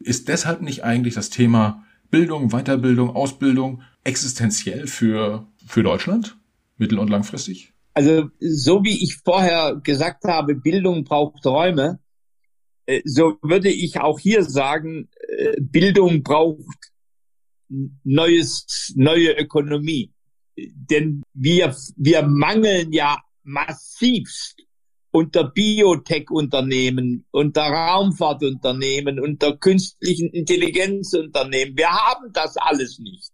[0.07, 6.37] ist deshalb nicht eigentlich das Thema Bildung, Weiterbildung, Ausbildung existenziell für, für Deutschland,
[6.77, 7.73] mittel- und langfristig?
[7.93, 11.99] Also so wie ich vorher gesagt habe, Bildung braucht Räume,
[12.85, 16.91] äh, so würde ich auch hier sagen, äh, Bildung braucht
[18.03, 20.13] neues, neue Ökonomie.
[20.55, 24.66] Denn wir, wir mangeln ja massivst
[25.17, 31.75] unter Biotech-Unternehmen, unter Raumfahrtunternehmen, unter künstlichen Intelligenzunternehmen.
[31.75, 33.31] Wir haben das alles nicht.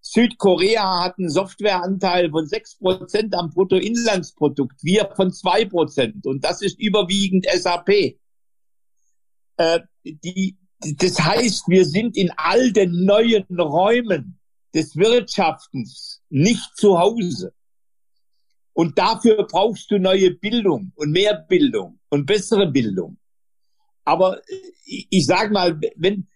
[0.00, 6.26] Südkorea hat einen Softwareanteil von sechs Prozent am Bruttoinlandsprodukt, wir von zwei Prozent.
[6.26, 8.16] Und das ist überwiegend SAP.
[9.58, 14.40] Äh, die, das heißt, wir sind in all den neuen Räumen
[14.74, 17.52] des Wirtschaftens nicht zu Hause.
[18.78, 23.18] Und dafür brauchst du neue Bildung und mehr Bildung und bessere Bildung.
[24.04, 24.40] aber
[24.84, 26.28] ich, ich sage mal, wenn,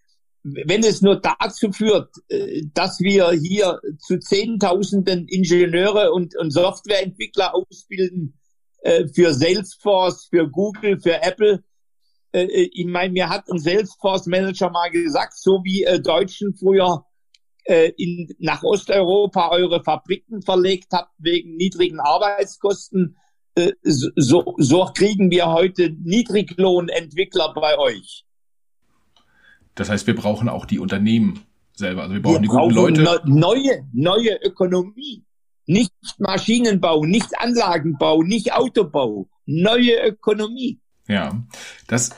[0.43, 7.55] wenn es nur dazu führt, äh, dass wir hier zu Zehntausenden Ingenieure und, und Softwareentwickler
[7.55, 8.36] ausbilden
[8.80, 11.62] äh, für Salesforce, für Google, für Apple.
[12.32, 17.07] Äh, ich meine, mir hat ein Salesforce-Manager mal gesagt, so wie Deutschen früher
[17.65, 23.17] in, nach Osteuropa eure Fabriken verlegt habt wegen niedrigen Arbeitskosten,
[23.83, 28.25] so, so kriegen wir heute Niedriglohnentwickler bei euch.
[29.75, 31.41] Das heißt, wir brauchen auch die Unternehmen
[31.75, 32.03] selber.
[32.03, 33.03] Also wir brauchen wir die guten Leute.
[33.03, 35.25] Ne neue, neue Ökonomie.
[35.67, 39.29] Nicht Maschinenbau, nicht Anlagenbau, nicht Autobau.
[39.47, 40.81] Neue Ökonomie.
[41.09, 41.43] Ja,
[41.87, 42.11] das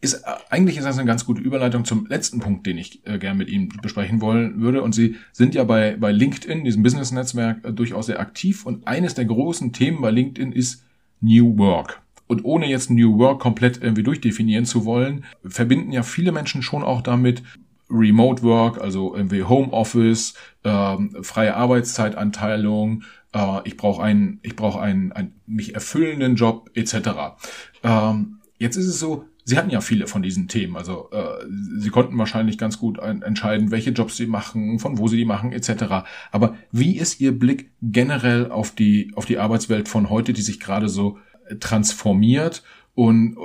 [0.00, 3.38] ist eigentlich ist das eine ganz gute Überleitung zum letzten Punkt, den ich äh, gerne
[3.38, 4.82] mit Ihnen besprechen wollen würde.
[4.82, 8.64] Und Sie sind ja bei, bei LinkedIn, diesem Business-Netzwerk, äh, durchaus sehr aktiv.
[8.64, 10.84] Und eines der großen Themen bei LinkedIn ist
[11.20, 12.00] New Work.
[12.28, 16.84] Und ohne jetzt New Work komplett irgendwie durchdefinieren zu wollen, verbinden ja viele Menschen schon
[16.84, 17.42] auch damit
[17.90, 25.12] Remote Work, also irgendwie Homeoffice, ähm, freie Arbeitszeitanteilung, äh, ich brauche einen, ich brauche einen,
[25.12, 27.38] einen mich erfüllenden Job etc.
[27.82, 31.46] Ähm, jetzt ist es so, Sie hatten ja viele von diesen Themen, also äh,
[31.78, 35.24] Sie konnten wahrscheinlich ganz gut ein, entscheiden, welche Jobs Sie machen, von wo Sie die
[35.24, 36.04] machen etc.
[36.30, 40.60] Aber wie ist Ihr Blick generell auf die auf die Arbeitswelt von heute, die sich
[40.60, 41.16] gerade so
[41.60, 42.62] transformiert
[42.94, 43.38] und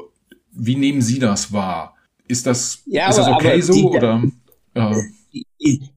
[0.51, 1.95] wie nehmen Sie das wahr?
[2.27, 4.23] Ist das, ja, ist das okay so die, oder?
[4.73, 4.95] Äh,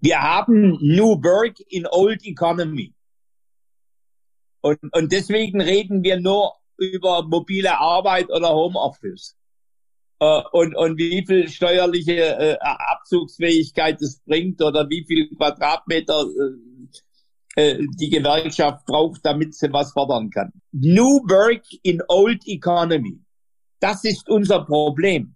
[0.00, 2.94] wir haben New Work in Old Economy.
[4.60, 9.34] Und, und deswegen reden wir nur über mobile Arbeit oder Homeoffice.
[10.18, 16.76] Äh, und, und wie viel steuerliche äh, Abzugsfähigkeit es bringt oder wie viel Quadratmeter äh,
[17.56, 20.52] äh, die Gewerkschaft braucht, damit sie was fordern kann.
[20.72, 23.20] New Work in Old Economy.
[23.80, 25.34] Das ist unser Problem.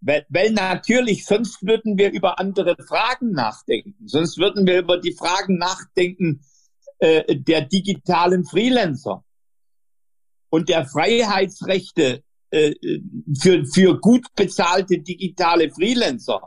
[0.00, 3.94] Weil, weil natürlich, sonst würden wir über andere Fragen nachdenken.
[4.06, 6.42] Sonst würden wir über die Fragen nachdenken
[6.98, 9.24] äh, der digitalen Freelancer
[10.48, 12.74] und der Freiheitsrechte äh,
[13.40, 16.40] für, für gut bezahlte digitale Freelancer.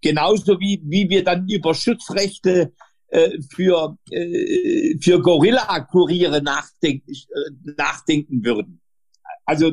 [0.00, 2.72] Genauso wie, wie wir dann über Schutzrechte
[3.08, 7.12] äh, für, äh, für Gorilla-Kuriere nachdenken,
[7.76, 8.80] nachdenken würden.
[9.46, 9.72] Also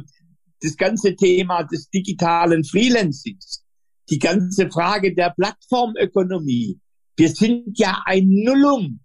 [0.61, 3.63] das ganze Thema des digitalen Freelancings,
[4.09, 6.79] die ganze Frage der Plattformökonomie.
[7.17, 8.99] Wir sind ja ein Nullum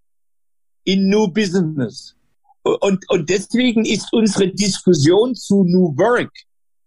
[0.85, 2.15] in New Business.
[2.63, 6.31] Und, und deswegen ist unsere Diskussion zu New Work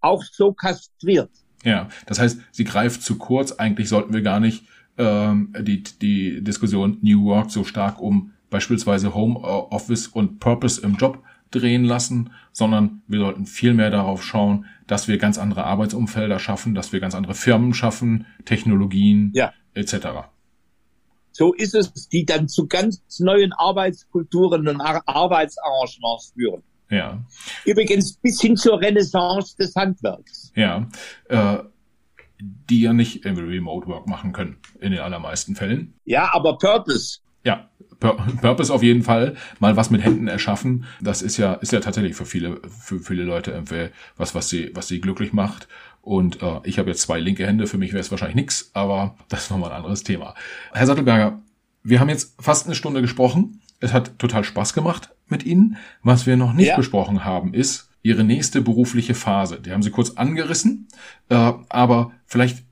[0.04, 1.32] auch so kastriert.
[1.64, 3.54] Ja, das heißt, sie greift zu kurz.
[3.54, 4.66] Eigentlich sollten wir gar nicht
[4.98, 10.96] ähm, die, die Diskussion New Work so stark um beispielsweise Home Office und Purpose im
[10.96, 16.40] Job drehen lassen, sondern wir sollten viel mehr darauf schauen, dass wir ganz andere Arbeitsumfelder
[16.40, 19.54] schaffen, dass wir ganz andere Firmen schaffen, Technologien ja.
[19.74, 20.08] etc.
[21.32, 26.64] So ist es, die dann zu ganz neuen Arbeitskulturen und Arbeitsarrangements führen.
[26.94, 27.24] Ja.
[27.66, 30.52] Übrigens bis hin zur Renaissance des Handwerks.
[30.56, 30.88] Ja.
[31.28, 31.58] Äh,
[32.40, 35.94] die ja nicht Remote Work machen können, in den allermeisten Fällen.
[36.06, 37.20] Ja, aber Purpose.
[37.46, 37.70] Ja,
[38.00, 39.36] Pur Purpose auf jeden Fall.
[39.60, 40.86] Mal was mit Händen erschaffen.
[41.02, 44.72] Das ist ja, ist ja tatsächlich für viele, für viele Leute irgendwie was, was sie,
[44.74, 45.68] was sie glücklich macht.
[46.02, 47.66] Und äh, ich habe jetzt zwei linke Hände.
[47.66, 50.36] Für mich wäre es wahrscheinlich nix, aber das ist nochmal ein anderes Thema.
[50.74, 51.42] Herr Sattelberger,
[51.82, 53.62] wir haben jetzt fast eine Stunde gesprochen.
[53.80, 55.78] Es hat total Spaß gemacht mit Ihnen.
[56.04, 56.78] Was wir noch nicht ja.
[56.78, 59.60] besprochen haben, ist, ihre nächste berufliche Phase.
[59.60, 60.88] Die haben sie kurz angerissen,
[61.30, 62.64] äh, aber vielleicht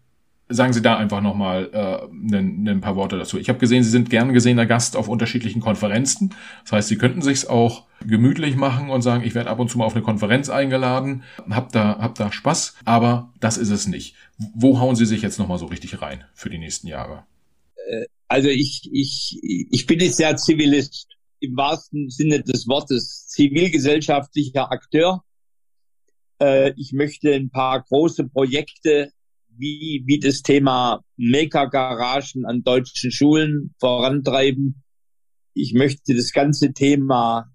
[0.53, 3.39] sagen Sie da einfach nochmal äh, ein, ein paar Worte dazu.
[3.39, 6.35] Ich habe gesehen, Sie sind gern gesehener Gast auf unterschiedlichen Konferenzen.
[6.63, 9.77] Das heißt, Sie könnten sich's auch gemütlich machen und sagen, ich werde ab und zu
[9.77, 14.15] mal auf eine Konferenz eingeladen, hab da, hab da Spaß, aber das ist es nicht.
[14.37, 17.23] Wo hauen Sie sich jetzt nochmal so richtig rein für die nächsten Jahre?
[17.87, 21.07] Äh, also ich, ich, ich bin jetzt ja Zivilist
[21.41, 25.23] im wahrsten Sinne des Wortes zivilgesellschaftlicher Akteur.
[26.39, 29.11] Äh, ich möchte ein paar große Projekte
[29.49, 34.83] wie, wie das Thema Maker-Garagen an deutschen Schulen vorantreiben.
[35.53, 37.51] Ich möchte das ganze Thema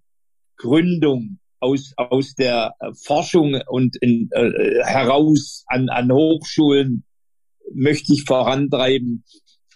[0.56, 2.74] Gründung aus, aus der
[3.04, 7.04] Forschung und in, äh, heraus an, an Hochschulen
[7.72, 9.24] möchte ich vorantreiben.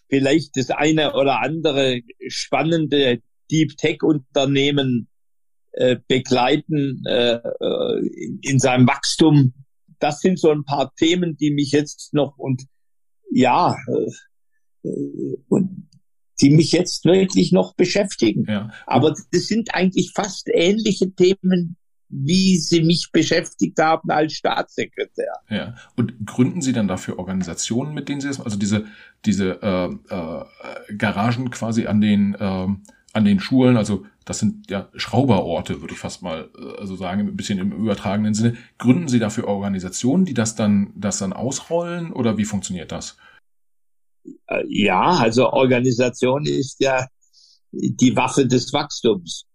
[0.08, 5.08] Vielleicht das eine oder andere spannende Deep Tech Unternehmen
[5.72, 9.54] äh, begleiten äh, äh, in, in seinem Wachstum.
[9.98, 12.64] Das sind so ein paar Themen, die mich jetzt noch und
[13.30, 14.88] ja äh,
[15.48, 15.88] und
[16.40, 18.46] die mich jetzt wirklich noch beschäftigen.
[18.48, 18.72] Ja.
[18.86, 21.76] Aber das sind eigentlich fast ähnliche Themen
[22.10, 25.32] wie sie mich beschäftigt haben als Staatssekretär.
[25.48, 25.74] Ja.
[25.96, 28.86] Und gründen Sie dann dafür Organisationen, mit denen Sie das, also diese,
[29.24, 32.66] diese äh, äh, Garagen quasi an den äh,
[33.12, 37.20] an den Schulen, also das sind ja Schrauberorte, würde ich fast mal äh, also sagen,
[37.20, 38.56] ein bisschen im übertragenen Sinne.
[38.78, 43.16] Gründen Sie dafür Organisationen, die das dann, das dann ausrollen oder wie funktioniert das?
[44.46, 47.06] Äh, ja, also Organisation ist ja
[47.72, 49.46] die Waffe des Wachstums.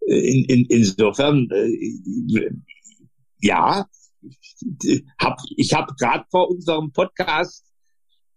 [0.00, 2.50] In, in, insofern, äh,
[3.40, 3.86] ja,
[5.18, 7.65] hab, ich habe gerade vor unserem Podcast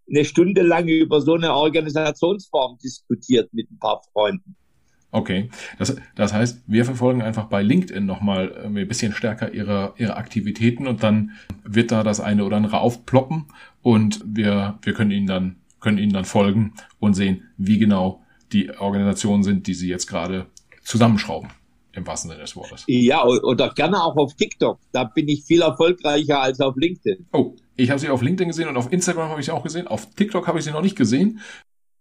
[0.10, 4.55] eine Stunde lang über so eine Organisationsform diskutiert mit ein paar Freunden.
[5.12, 5.49] Okay,
[5.80, 10.18] das, das heißt, wir verfolgen einfach bei LinkedIn nochmal äh, ein bisschen stärker ihre, ihre
[10.18, 11.32] Aktivitäten und dann
[11.64, 13.45] wird da das eine oder andere aufploppen
[13.82, 18.70] und wir, wir können ihnen dann, können ihnen dann folgen und sehen, wie genau die
[18.78, 20.45] Organisationen sind, die sie jetzt gerade
[20.84, 21.49] zusammenschrauben.
[21.93, 22.84] Im wahrsten Sinne des Wortes.
[22.88, 24.80] Ja, oder gerne auch auf TikTok.
[24.91, 27.26] Da bin ich viel erfolgreicher als auf LinkedIn.
[27.34, 29.88] Oh, ich habe sie auf LinkedIn gesehen und auf Instagram habe ich sie auch gesehen.
[29.88, 31.39] Auf TikTok habe ich sie noch nicht gesehen.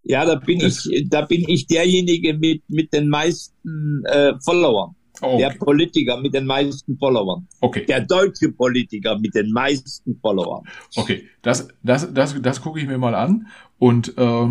[0.02, 4.94] Ja, da bin das ich, da bin ich derjenige mit mit den meisten äh, Followern.
[5.20, 5.38] Oh, okay.
[5.38, 7.46] Der Politiker mit den meisten Followern.
[7.60, 7.84] Okay.
[7.86, 10.62] Der deutsche Politiker mit den meisten Followern.
[10.96, 13.48] Okay, das, das, das, das gucke ich mir mal an
[13.78, 14.46] und äh,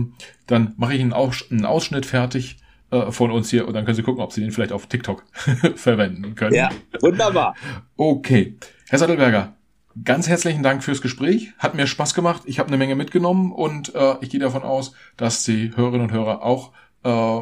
[0.47, 2.57] dann mache ich einen, Aus einen Ausschnitt fertig
[2.91, 5.23] äh, von uns hier und dann können Sie gucken, ob Sie den vielleicht auf TikTok
[5.75, 6.55] verwenden können.
[6.55, 6.69] Ja,
[7.01, 7.55] wunderbar.
[7.95, 8.57] Okay.
[8.89, 9.56] Herr Sattelberger,
[10.03, 11.53] ganz herzlichen Dank fürs Gespräch.
[11.57, 12.43] Hat mir Spaß gemacht.
[12.45, 16.13] Ich habe eine Menge mitgenommen und äh, ich gehe davon aus, dass die Hörerinnen und
[16.13, 16.71] Hörer auch
[17.03, 17.41] äh,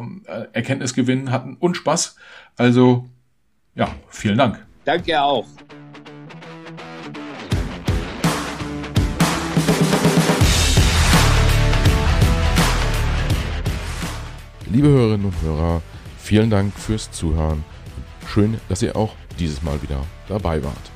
[0.52, 2.16] Erkenntnis gewinnen hatten und Spaß.
[2.56, 3.08] Also
[3.74, 4.64] ja, vielen Dank.
[4.84, 5.46] Danke auch.
[14.70, 15.82] Liebe Hörerinnen und Hörer,
[16.18, 17.64] vielen Dank fürs Zuhören.
[18.28, 20.95] Schön, dass ihr auch dieses Mal wieder dabei wart.